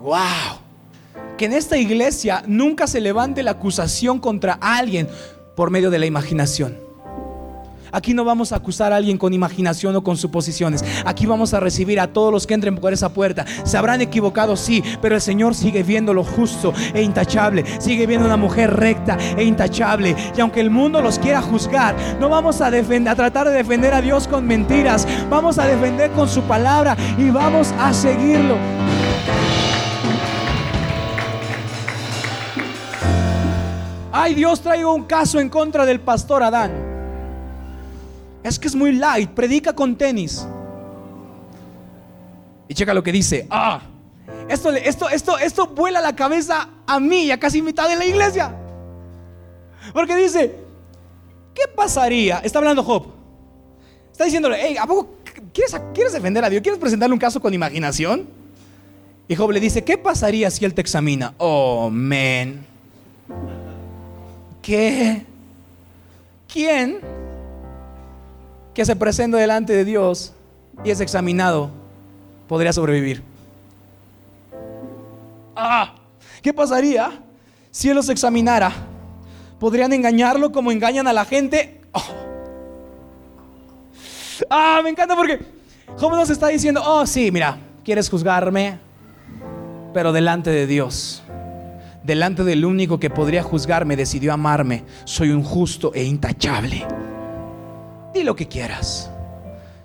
Wow, 0.04 0.58
que 1.38 1.46
en 1.46 1.54
esta 1.54 1.78
iglesia 1.78 2.44
nunca 2.46 2.86
se 2.86 3.00
levante 3.00 3.42
la 3.42 3.52
acusación 3.52 4.20
contra 4.20 4.52
alguien 4.60 5.08
por 5.56 5.70
medio 5.70 5.90
de 5.90 5.98
la 5.98 6.04
imaginación. 6.04 6.76
Aquí 7.90 8.12
no 8.12 8.24
vamos 8.24 8.52
a 8.52 8.56
acusar 8.56 8.92
a 8.92 8.96
alguien 8.96 9.16
con 9.16 9.32
imaginación 9.32 9.94
o 9.94 10.02
con 10.02 10.16
suposiciones. 10.16 10.84
Aquí 11.06 11.26
vamos 11.26 11.54
a 11.54 11.60
recibir 11.60 12.00
a 12.00 12.08
todos 12.08 12.32
los 12.32 12.44
que 12.44 12.52
entren 12.52 12.76
por 12.76 12.92
esa 12.92 13.14
puerta. 13.14 13.46
Se 13.62 13.78
habrán 13.78 14.00
equivocado, 14.00 14.56
sí, 14.56 14.82
pero 15.00 15.14
el 15.14 15.20
Señor 15.20 15.54
sigue 15.54 15.84
viendo 15.84 16.12
lo 16.12 16.24
justo 16.24 16.74
e 16.92 17.02
intachable. 17.02 17.64
Sigue 17.80 18.08
viendo 18.08 18.26
una 18.26 18.36
mujer 18.36 18.74
recta 18.74 19.16
e 19.38 19.44
intachable. 19.44 20.16
Y 20.36 20.40
aunque 20.40 20.60
el 20.60 20.70
mundo 20.70 21.00
los 21.00 21.20
quiera 21.20 21.40
juzgar, 21.40 21.94
no 22.18 22.28
vamos 22.28 22.60
a, 22.60 22.66
a 22.66 23.14
tratar 23.14 23.48
de 23.48 23.54
defender 23.54 23.94
a 23.94 24.02
Dios 24.02 24.26
con 24.26 24.44
mentiras. 24.44 25.06
Vamos 25.30 25.58
a 25.58 25.66
defender 25.66 26.10
con 26.10 26.28
su 26.28 26.42
palabra 26.42 26.96
y 27.16 27.30
vamos 27.30 27.72
a 27.78 27.94
seguirlo. 27.94 28.56
Ay 34.14 34.34
Dios, 34.34 34.60
traigo 34.60 34.94
un 34.94 35.04
caso 35.04 35.40
en 35.40 35.48
contra 35.48 35.84
del 35.84 36.00
pastor 36.00 36.42
Adán. 36.44 36.70
Es 38.44 38.58
que 38.58 38.68
es 38.68 38.74
muy 38.74 38.92
light, 38.92 39.30
predica 39.30 39.72
con 39.72 39.96
tenis. 39.96 40.46
Y 42.68 42.74
checa 42.74 42.94
lo 42.94 43.02
que 43.02 43.10
dice, 43.10 43.46
ah, 43.50 43.82
esto, 44.48 44.70
esto, 44.70 45.08
esto, 45.08 45.38
esto 45.38 45.66
vuela 45.66 46.00
la 46.00 46.14
cabeza 46.14 46.68
a 46.86 47.00
mí 47.00 47.24
y 47.24 47.30
a 47.32 47.40
casi 47.40 47.60
mitad 47.60 47.88
de 47.88 47.96
la 47.96 48.04
iglesia. 48.04 48.54
Porque 49.92 50.14
dice, 50.14 50.54
¿qué 51.52 51.62
pasaría? 51.74 52.38
Está 52.38 52.60
hablando 52.60 52.84
Job. 52.84 53.06
Está 54.12 54.24
diciéndole, 54.24 54.58
hey, 54.60 54.76
¿a 54.80 54.86
poco 54.86 55.16
quieres, 55.52 55.74
quieres 55.92 56.12
defender 56.12 56.44
a 56.44 56.50
Dios? 56.50 56.62
¿Quieres 56.62 56.78
presentarle 56.78 57.12
un 57.12 57.18
caso 57.18 57.40
con 57.40 57.52
imaginación? 57.52 58.28
Y 59.26 59.34
Job 59.34 59.50
le 59.50 59.58
dice, 59.58 59.82
¿qué 59.82 59.98
pasaría 59.98 60.50
si 60.50 60.64
él 60.64 60.72
te 60.72 60.82
examina? 60.82 61.34
Oh. 61.38 61.90
¿Qué? 64.64 65.26
¿Quién 66.50 67.00
que 68.72 68.84
se 68.86 68.96
presenta 68.96 69.36
delante 69.36 69.74
de 69.74 69.84
Dios 69.84 70.32
y 70.82 70.90
es 70.90 71.00
examinado 71.00 71.70
podría 72.48 72.72
sobrevivir? 72.72 73.22
Ah, 75.54 75.94
¿qué 76.40 76.54
pasaría 76.54 77.12
si 77.70 77.90
Él 77.90 77.96
los 77.96 78.08
examinara? 78.08 78.72
¿Podrían 79.60 79.92
engañarlo 79.92 80.50
como 80.50 80.72
engañan 80.72 81.06
a 81.06 81.12
la 81.12 81.26
gente? 81.26 81.82
Oh. 81.92 82.02
Ah, 84.48 84.80
me 84.82 84.88
encanta 84.88 85.14
porque 85.14 85.40
Job 85.98 86.12
nos 86.12 86.30
está 86.30 86.48
diciendo, 86.48 86.82
oh 86.84 87.06
sí, 87.06 87.30
mira, 87.30 87.58
quieres 87.84 88.08
juzgarme, 88.08 88.78
pero 89.92 90.10
delante 90.10 90.48
de 90.48 90.66
Dios 90.66 91.23
delante 92.04 92.44
del 92.44 92.64
único 92.64 93.00
que 93.00 93.10
podría 93.10 93.42
juzgarme, 93.42 93.96
decidió 93.96 94.32
amarme. 94.32 94.84
Soy 95.04 95.30
un 95.30 95.42
justo 95.42 95.92
e 95.94 96.04
intachable. 96.04 96.86
Di 98.12 98.22
lo 98.22 98.36
que 98.36 98.46
quieras. 98.46 99.10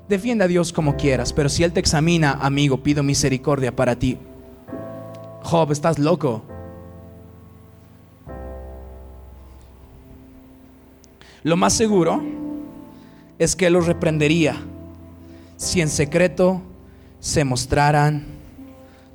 Defienda 0.08 0.46
a 0.46 0.48
Dios 0.48 0.74
como 0.74 0.98
quieras, 0.98 1.34
pero 1.34 1.50
si 1.50 1.64
Él 1.64 1.72
te 1.72 1.80
examina, 1.80 2.34
amigo, 2.34 2.84
pido 2.84 3.02
misericordia 3.02 3.76
para 3.76 3.96
ti. 3.96 4.18
Job, 5.44 5.72
estás 5.72 5.98
loco. 5.98 6.44
Lo 11.44 11.56
más 11.56 11.74
seguro 11.74 12.22
es 13.38 13.56
que 13.56 13.70
los 13.70 13.88
reprendería 13.88 14.58
si 15.56 15.80
en 15.80 15.90
secreto 15.90 16.62
se 17.20 17.46
mostraran 17.46 18.26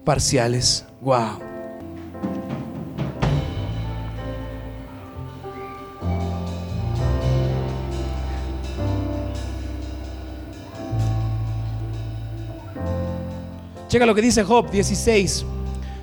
parciales. 0.04 0.86
Wow. 1.02 1.43
Checa 13.94 14.06
lo 14.06 14.14
que 14.16 14.22
dice 14.22 14.42
Job 14.42 14.72
16. 14.72 15.46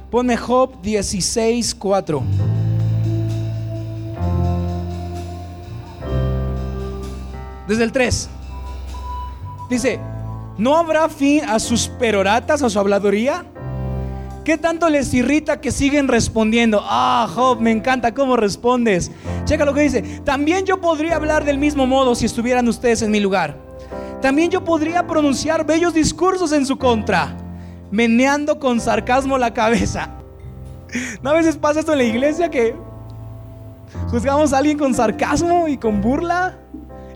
Ponme 0.10 0.38
Job 0.38 0.82
16, 0.82 1.76
4. 1.76 2.24
Desde 7.68 7.84
el 7.84 7.92
3. 7.92 8.30
Dice, 9.70 10.00
¿no 10.58 10.78
habrá 10.78 11.10
fin 11.10 11.44
a 11.44 11.60
sus 11.60 11.90
peroratas, 11.90 12.64
a 12.64 12.70
su 12.70 12.80
habladuría? 12.80 13.44
¿Qué 14.46 14.58
tanto 14.58 14.88
les 14.88 15.14
irrita 15.14 15.60
que 15.60 15.74
siguen 15.74 16.08
respondiendo? 16.08 16.82
Ah, 16.86 17.28
Job, 17.36 17.60
me 17.60 17.72
encanta 17.72 18.14
cómo 18.14 18.38
respondes. 18.38 19.12
Checa 19.44 19.66
lo 19.66 19.74
que 19.74 19.82
dice. 19.82 20.02
También 20.24 20.66
yo 20.66 20.80
podría 20.80 21.18
hablar 21.18 21.44
del 21.44 21.58
mismo 21.58 21.86
modo 21.86 22.16
si 22.16 22.26
estuvieran 22.26 22.70
ustedes 22.70 23.02
en 23.02 23.12
mi 23.12 23.20
lugar. 23.20 23.58
También 24.22 24.50
yo 24.50 24.64
podría 24.64 25.06
pronunciar 25.06 25.66
bellos 25.66 25.94
discursos 25.94 26.54
en 26.54 26.66
su 26.66 26.78
contra, 26.78 27.36
meneando 27.92 28.60
con 28.60 28.80
sarcasmo 28.80 29.38
la 29.38 29.54
cabeza. 29.54 30.10
¿No 31.22 31.30
a 31.30 31.34
veces 31.34 31.58
pasa 31.58 31.82
esto 31.82 31.92
en 31.92 32.00
la 32.00 32.04
iglesia 32.04 32.50
que 32.50 32.76
juzgamos 34.10 34.54
a 34.54 34.58
alguien 34.58 34.78
con 34.78 34.94
sarcasmo 34.94 35.68
y 35.68 35.78
con 35.78 36.02
burla? 36.02 36.58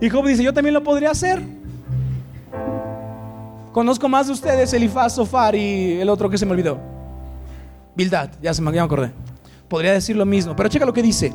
Y 0.01 0.09
Job 0.09 0.27
dice, 0.27 0.43
yo 0.43 0.53
también 0.53 0.73
lo 0.73 0.83
podría 0.83 1.11
hacer. 1.11 1.41
Conozco 3.71 4.07
más 4.07 4.27
de 4.27 4.33
ustedes, 4.33 4.73
Elifaz, 4.73 5.15
Sofar 5.15 5.55
y 5.55 5.99
el 5.99 6.09
otro 6.09 6.29
que 6.29 6.37
se 6.37 6.45
me 6.45 6.53
olvidó. 6.53 6.79
Bildad, 7.95 8.29
ya 8.41 8.53
se 8.53 8.61
me, 8.61 8.77
acordé. 8.79 9.11
Podría 9.67 9.93
decir 9.93 10.15
lo 10.15 10.25
mismo, 10.25 10.55
pero 10.55 10.69
checa 10.69 10.85
lo 10.85 10.93
que 10.93 11.01
dice. 11.01 11.33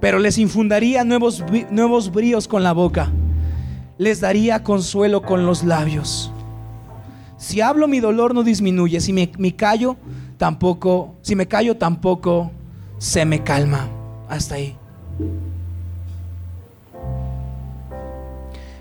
Pero 0.00 0.18
les 0.18 0.36
infundaría 0.36 1.04
nuevos, 1.04 1.42
nuevos 1.70 2.12
bríos 2.12 2.48
con 2.48 2.62
la 2.62 2.72
boca. 2.72 3.10
Les 3.98 4.20
daría 4.20 4.62
consuelo 4.62 5.22
con 5.22 5.46
los 5.46 5.64
labios. 5.64 6.30
Si 7.36 7.60
hablo 7.60 7.86
mi 7.86 8.00
dolor 8.00 8.34
no 8.34 8.42
disminuye, 8.42 9.00
si 9.00 9.12
me, 9.12 9.28
callo 9.54 9.96
tampoco, 10.38 11.14
si 11.22 11.36
me 11.36 11.46
callo 11.46 11.76
tampoco 11.76 12.50
se 12.98 13.24
me 13.24 13.42
calma. 13.42 13.88
Hasta 14.28 14.56
ahí. 14.56 14.76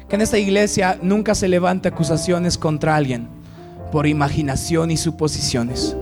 Que 0.07 0.15
en 0.15 0.21
esta 0.21 0.37
iglesia 0.37 0.97
nunca 1.01 1.35
se 1.35 1.47
levante 1.47 1.89
acusaciones 1.89 2.57
contra 2.57 2.95
alguien 2.95 3.27
por 3.91 4.07
imaginación 4.07 4.91
y 4.91 4.97
suposiciones. 4.97 5.95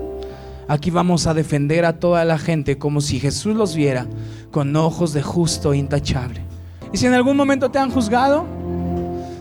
Aquí 0.68 0.92
vamos 0.92 1.28
a 1.28 1.34
defender 1.34 1.86
a 1.86 2.00
toda 2.00 2.24
la 2.24 2.38
gente 2.38 2.78
como 2.78 3.02
si 3.02 3.20
Jesús 3.20 3.56
los 3.56 3.76
viera 3.76 4.08
con 4.52 4.76
ojos 4.76 5.14
de 5.14 5.22
justo 5.22 5.74
e 5.74 5.78
intachable. 5.78 6.42
Y 6.92 6.98
si 6.98 7.06
en 7.06 7.14
algún 7.14 7.36
momento 7.36 7.72
te 7.72 7.80
han 7.80 7.92
juzgado, 7.92 8.46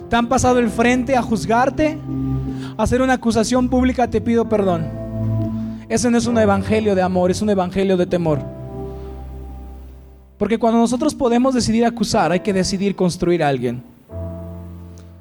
te 0.09 0.17
han 0.17 0.29
pasado 0.29 0.59
el 0.59 0.69
frente 0.69 1.17
a 1.17 1.23
juzgarte, 1.23 1.99
hacer 2.77 3.03
una 3.03 3.15
acusación 3.15 3.69
pública, 3.69 4.09
te 4.09 4.21
pido 4.21 4.49
perdón. 4.49 4.87
Ese 5.89 6.11
no 6.11 6.19
es 6.19 6.27
un 6.27 6.39
evangelio 6.39 6.95
de 6.95 7.03
amor, 7.03 7.31
es 7.31 7.43
un 7.43 7.51
evangelio 7.51 7.97
de 7.97 8.07
temor. 8.07 8.41
Porque 10.39 10.59
cuando 10.59 10.81
nosotros 10.81 11.15
podemos 11.15 11.55
decidir 11.55 11.85
acusar, 11.85 12.33
hay 12.33 12.41
que 12.41 12.53
decidir 12.53 12.97
construir 12.97 13.43
a 13.43 13.49
alguien. 13.49 13.83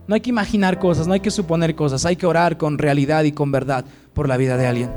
No 0.07 0.15
hay 0.15 0.21
que 0.21 0.29
imaginar 0.29 0.79
cosas, 0.79 1.07
no 1.07 1.13
hay 1.13 1.19
que 1.19 1.31
suponer 1.31 1.75
cosas, 1.75 2.05
hay 2.05 2.15
que 2.15 2.25
orar 2.25 2.57
con 2.57 2.77
realidad 2.77 3.23
y 3.23 3.31
con 3.31 3.51
verdad 3.51 3.85
por 4.13 4.27
la 4.27 4.37
vida 4.37 4.57
de 4.57 4.67
alguien. 4.67 4.89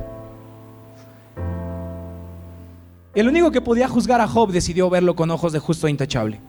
El 3.14 3.28
único 3.28 3.50
que 3.50 3.60
podía 3.60 3.86
juzgar 3.86 4.20
a 4.20 4.26
Job 4.26 4.50
decidió 4.50 4.90
verlo 4.90 5.14
con 5.14 5.30
ojos 5.30 5.52
de 5.52 5.60
justo 5.60 5.86
e 5.86 5.90
intachable. 5.90 6.40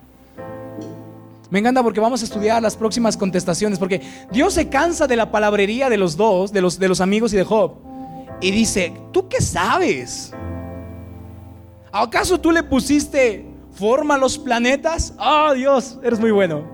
Me 1.55 1.59
encanta 1.59 1.81
porque 1.81 2.01
vamos 2.01 2.21
a 2.21 2.25
estudiar 2.25 2.61
las 2.61 2.75
próximas 2.75 3.15
contestaciones, 3.15 3.79
porque 3.79 4.01
Dios 4.29 4.53
se 4.53 4.67
cansa 4.67 5.07
de 5.07 5.15
la 5.15 5.31
palabrería 5.31 5.89
de 5.89 5.95
los 5.95 6.17
dos, 6.17 6.51
de 6.51 6.59
los, 6.59 6.77
de 6.77 6.89
los 6.89 6.99
amigos 6.99 7.31
y 7.31 7.37
de 7.37 7.45
Job, 7.45 7.75
y 8.41 8.51
dice, 8.51 8.93
¿tú 9.13 9.29
qué 9.29 9.39
sabes? 9.39 10.33
¿Acaso 11.93 12.41
tú 12.41 12.51
le 12.51 12.61
pusiste 12.61 13.45
forma 13.71 14.15
a 14.15 14.17
los 14.17 14.37
planetas? 14.37 15.13
Oh 15.17 15.53
Dios, 15.53 15.97
eres 16.03 16.19
muy 16.19 16.31
bueno. 16.31 16.69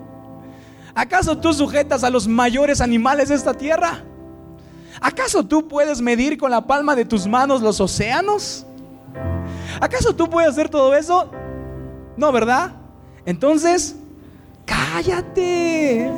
¿Acaso 0.96 1.38
tú 1.38 1.54
sujetas 1.54 2.04
a 2.04 2.10
los 2.10 2.28
mayores 2.28 2.82
animales 2.82 3.30
de 3.30 3.36
esta 3.36 3.54
tierra? 3.54 4.04
¿Acaso 5.00 5.46
tú 5.46 5.68
puedes 5.68 6.02
medir 6.02 6.40
con 6.40 6.50
la 6.50 6.66
palma 6.66 6.96
de 6.96 7.06
tus 7.06 7.28
manos 7.28 7.62
los 7.62 7.80
océanos? 7.80 8.66
¿Acaso 9.80 10.16
tú 10.16 10.28
puedes 10.28 10.50
hacer 10.50 10.70
todo 10.70 10.96
eso? 10.96 11.30
No, 12.18 12.32
¿verdad? 12.32 12.72
Entonces, 13.28 13.96
cállate 14.92 16.12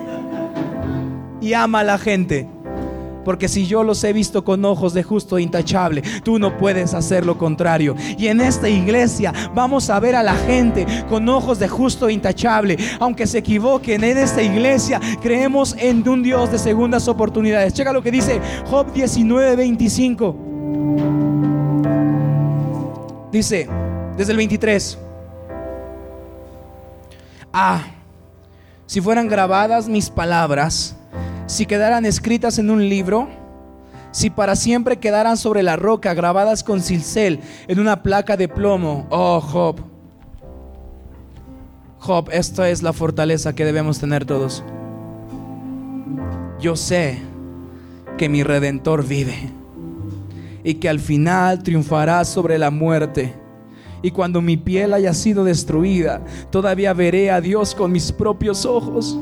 y 1.42 1.54
ama 1.54 1.80
a 1.82 1.84
la 1.84 1.98
gente. 1.98 2.48
Porque 3.24 3.48
si 3.48 3.66
yo 3.66 3.84
los 3.84 4.04
he 4.04 4.12
visto 4.12 4.44
con 4.44 4.66
ojos 4.66 4.94
de 4.94 5.02
justo 5.02 5.38
e 5.38 5.42
intachable, 5.42 6.02
tú 6.24 6.40
no 6.40 6.58
puedes 6.58 6.94
hacer 6.94 7.26
lo 7.26 7.38
contrario. 7.38 7.96
Y 8.18 8.28
en 8.28 8.42
esta 8.42 8.68
iglesia 8.68 9.32
vamos 9.56 9.90
a 9.90 9.98
ver 10.02 10.14
a 10.16 10.24
la 10.24 10.36
gente 10.36 10.86
con 11.08 11.30
ojos 11.30 11.58
de 11.58 11.70
justo 11.70 12.10
e 12.10 12.14
intachable. 12.14 12.78
Aunque 13.00 13.26
se 13.26 13.38
equivoquen, 13.38 14.04
en 14.04 14.18
esta 14.18 14.42
iglesia 14.42 15.00
creemos 15.22 15.74
en 15.80 16.06
un 16.08 16.22
Dios 16.22 16.52
de 16.52 16.60
segundas 16.60 17.08
oportunidades. 17.08 17.74
Checa 17.74 17.94
lo 17.94 18.04
que 18.04 18.12
dice 18.12 18.42
Job 18.66 18.92
19, 18.92 19.56
25. 19.56 20.36
Dice, 23.32 23.70
desde 24.18 24.32
el 24.34 24.38
23. 24.38 24.98
Ah, 27.54 27.93
si 28.86 29.02
fueran 29.02 29.28
grabadas 29.28 29.88
mis 29.88 30.10
palabras 30.10 30.96
si 31.46 31.66
quedaran 31.66 32.06
escritas 32.06 32.58
en 32.58 32.70
un 32.70 32.88
libro, 32.88 33.28
si 34.12 34.30
para 34.30 34.56
siempre 34.56 34.98
quedaran 34.98 35.38
sobre 35.38 35.64
la 35.64 35.76
roca, 35.76 36.14
grabadas 36.14 36.64
con 36.64 36.82
cincel 36.82 37.40
en 37.68 37.80
una 37.80 38.02
placa 38.04 38.38
de 38.38 38.48
plomo, 38.48 39.06
oh 39.10 39.42
Job, 39.42 39.82
Job, 42.00 42.30
esta 42.32 42.70
es 42.70 42.84
la 42.84 42.94
fortaleza 42.94 43.54
que 43.54 43.66
debemos 43.66 44.00
tener 44.00 44.26
todos. 44.26 44.64
Yo 46.60 46.76
sé 46.76 47.20
que 48.18 48.30
mi 48.30 48.44
redentor 48.44 49.06
vive 49.06 49.52
y 50.64 50.76
que 50.76 50.90
al 50.90 51.00
final 51.00 51.64
triunfará 51.64 52.24
sobre 52.26 52.58
la 52.58 52.72
muerte. 52.72 53.34
Y 54.04 54.12
cuando 54.12 54.42
mi 54.42 54.58
piel 54.58 54.94
haya 54.94 55.14
sido 55.14 55.44
destruida, 55.44 56.22
todavía 56.52 56.94
veré 56.94 57.32
a 57.32 57.42
Dios 57.42 57.74
con 57.74 57.92
mis 57.92 58.12
propios 58.12 58.66
ojos. 58.66 59.18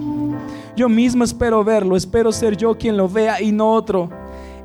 Yo 0.75 0.89
mismo 0.89 1.23
espero 1.23 1.63
verlo, 1.63 1.95
espero 1.95 2.31
ser 2.31 2.57
yo 2.57 2.77
quien 2.77 2.97
lo 2.97 3.07
vea 3.07 3.41
y 3.41 3.51
no 3.51 3.71
otro. 3.71 4.09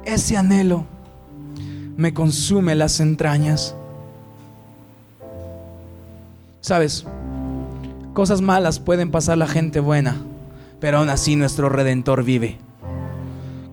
Ese 0.05 0.37
anhelo 0.37 0.85
me 1.97 2.15
consume 2.15 2.75
las 2.75 2.99
entrañas. 2.99 3.77
Sabes, 6.63 7.05
cosas 8.15 8.41
malas 8.41 8.81
pueden 8.81 9.11
pasar 9.11 9.37
la 9.37 9.47
gente 9.47 9.81
buena, 9.81 10.17
pero 10.81 10.99
aún 10.99 11.11
así 11.11 11.37
nuestro 11.37 11.69
redentor 11.69 12.25
vive. 12.25 12.59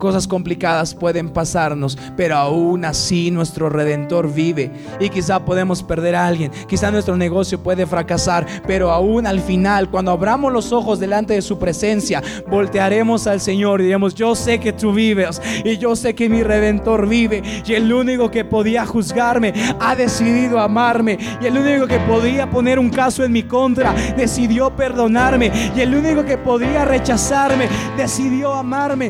Cosas 0.04 0.28
complicadas 0.28 0.94
pueden 0.96 1.30
pasarnos, 1.30 1.98
pero 2.18 2.36
aún 2.36 2.84
así 2.84 3.32
nuestro 3.32 3.70
redentor 3.70 4.30
vive. 4.34 4.70
Y 5.00 5.08
quizá 5.08 5.46
podemos 5.46 5.82
perder 5.82 6.18
a 6.18 6.28
alguien, 6.28 6.52
quizá 6.68 6.92
nuestro 6.92 7.16
negocio 7.16 7.63
puede 7.63 7.86
fracasar, 7.86 8.46
pero 8.68 8.92
aún 8.92 9.26
al 9.26 9.39
final, 9.39 9.89
cuando 9.89 10.12
abramos 10.12 10.52
los 10.52 10.74
ojos 10.74 11.00
delante 11.00 11.36
de 11.36 11.42
su 11.42 11.58
presencia, 11.58 12.22
voltearemos 12.50 13.28
al 13.28 13.39
Señor 13.39 13.80
y 13.80 13.86
diremos, 13.86 14.13
yo 14.13 14.36
sé 14.36 14.60
que 14.60 14.74
tú 14.74 14.92
vives 14.92 15.42
y 15.63 15.78
yo 15.78 15.96
sé 15.96 16.13
que 16.13 16.28
mi 16.28 16.44
redentor 16.44 17.08
vive. 17.08 17.42
Y 17.66 17.74
el 17.74 17.94
único 17.94 18.30
que 18.30 18.44
podía 18.44 18.86
juzgarme 18.86 19.54
ha 19.80 19.96
decidido 19.96 20.60
amarme. 20.60 21.18
Y 21.42 21.46
el 21.46 21.58
único 21.58 21.88
que 21.88 22.00
podía 22.00 22.50
poner 22.52 22.78
un 22.78 22.89
caso 22.89 23.24
en 23.24 23.32
mi 23.32 23.44
contra 23.44 23.94
decidió 24.18 24.70
perdonarme. 24.76 25.50
Y 25.74 25.80
el 25.80 25.96
único 25.96 26.26
que 26.26 26.38
podía 26.38 26.84
rechazarme 26.84 27.70
decidió 27.96 28.54
amarme. 28.54 29.10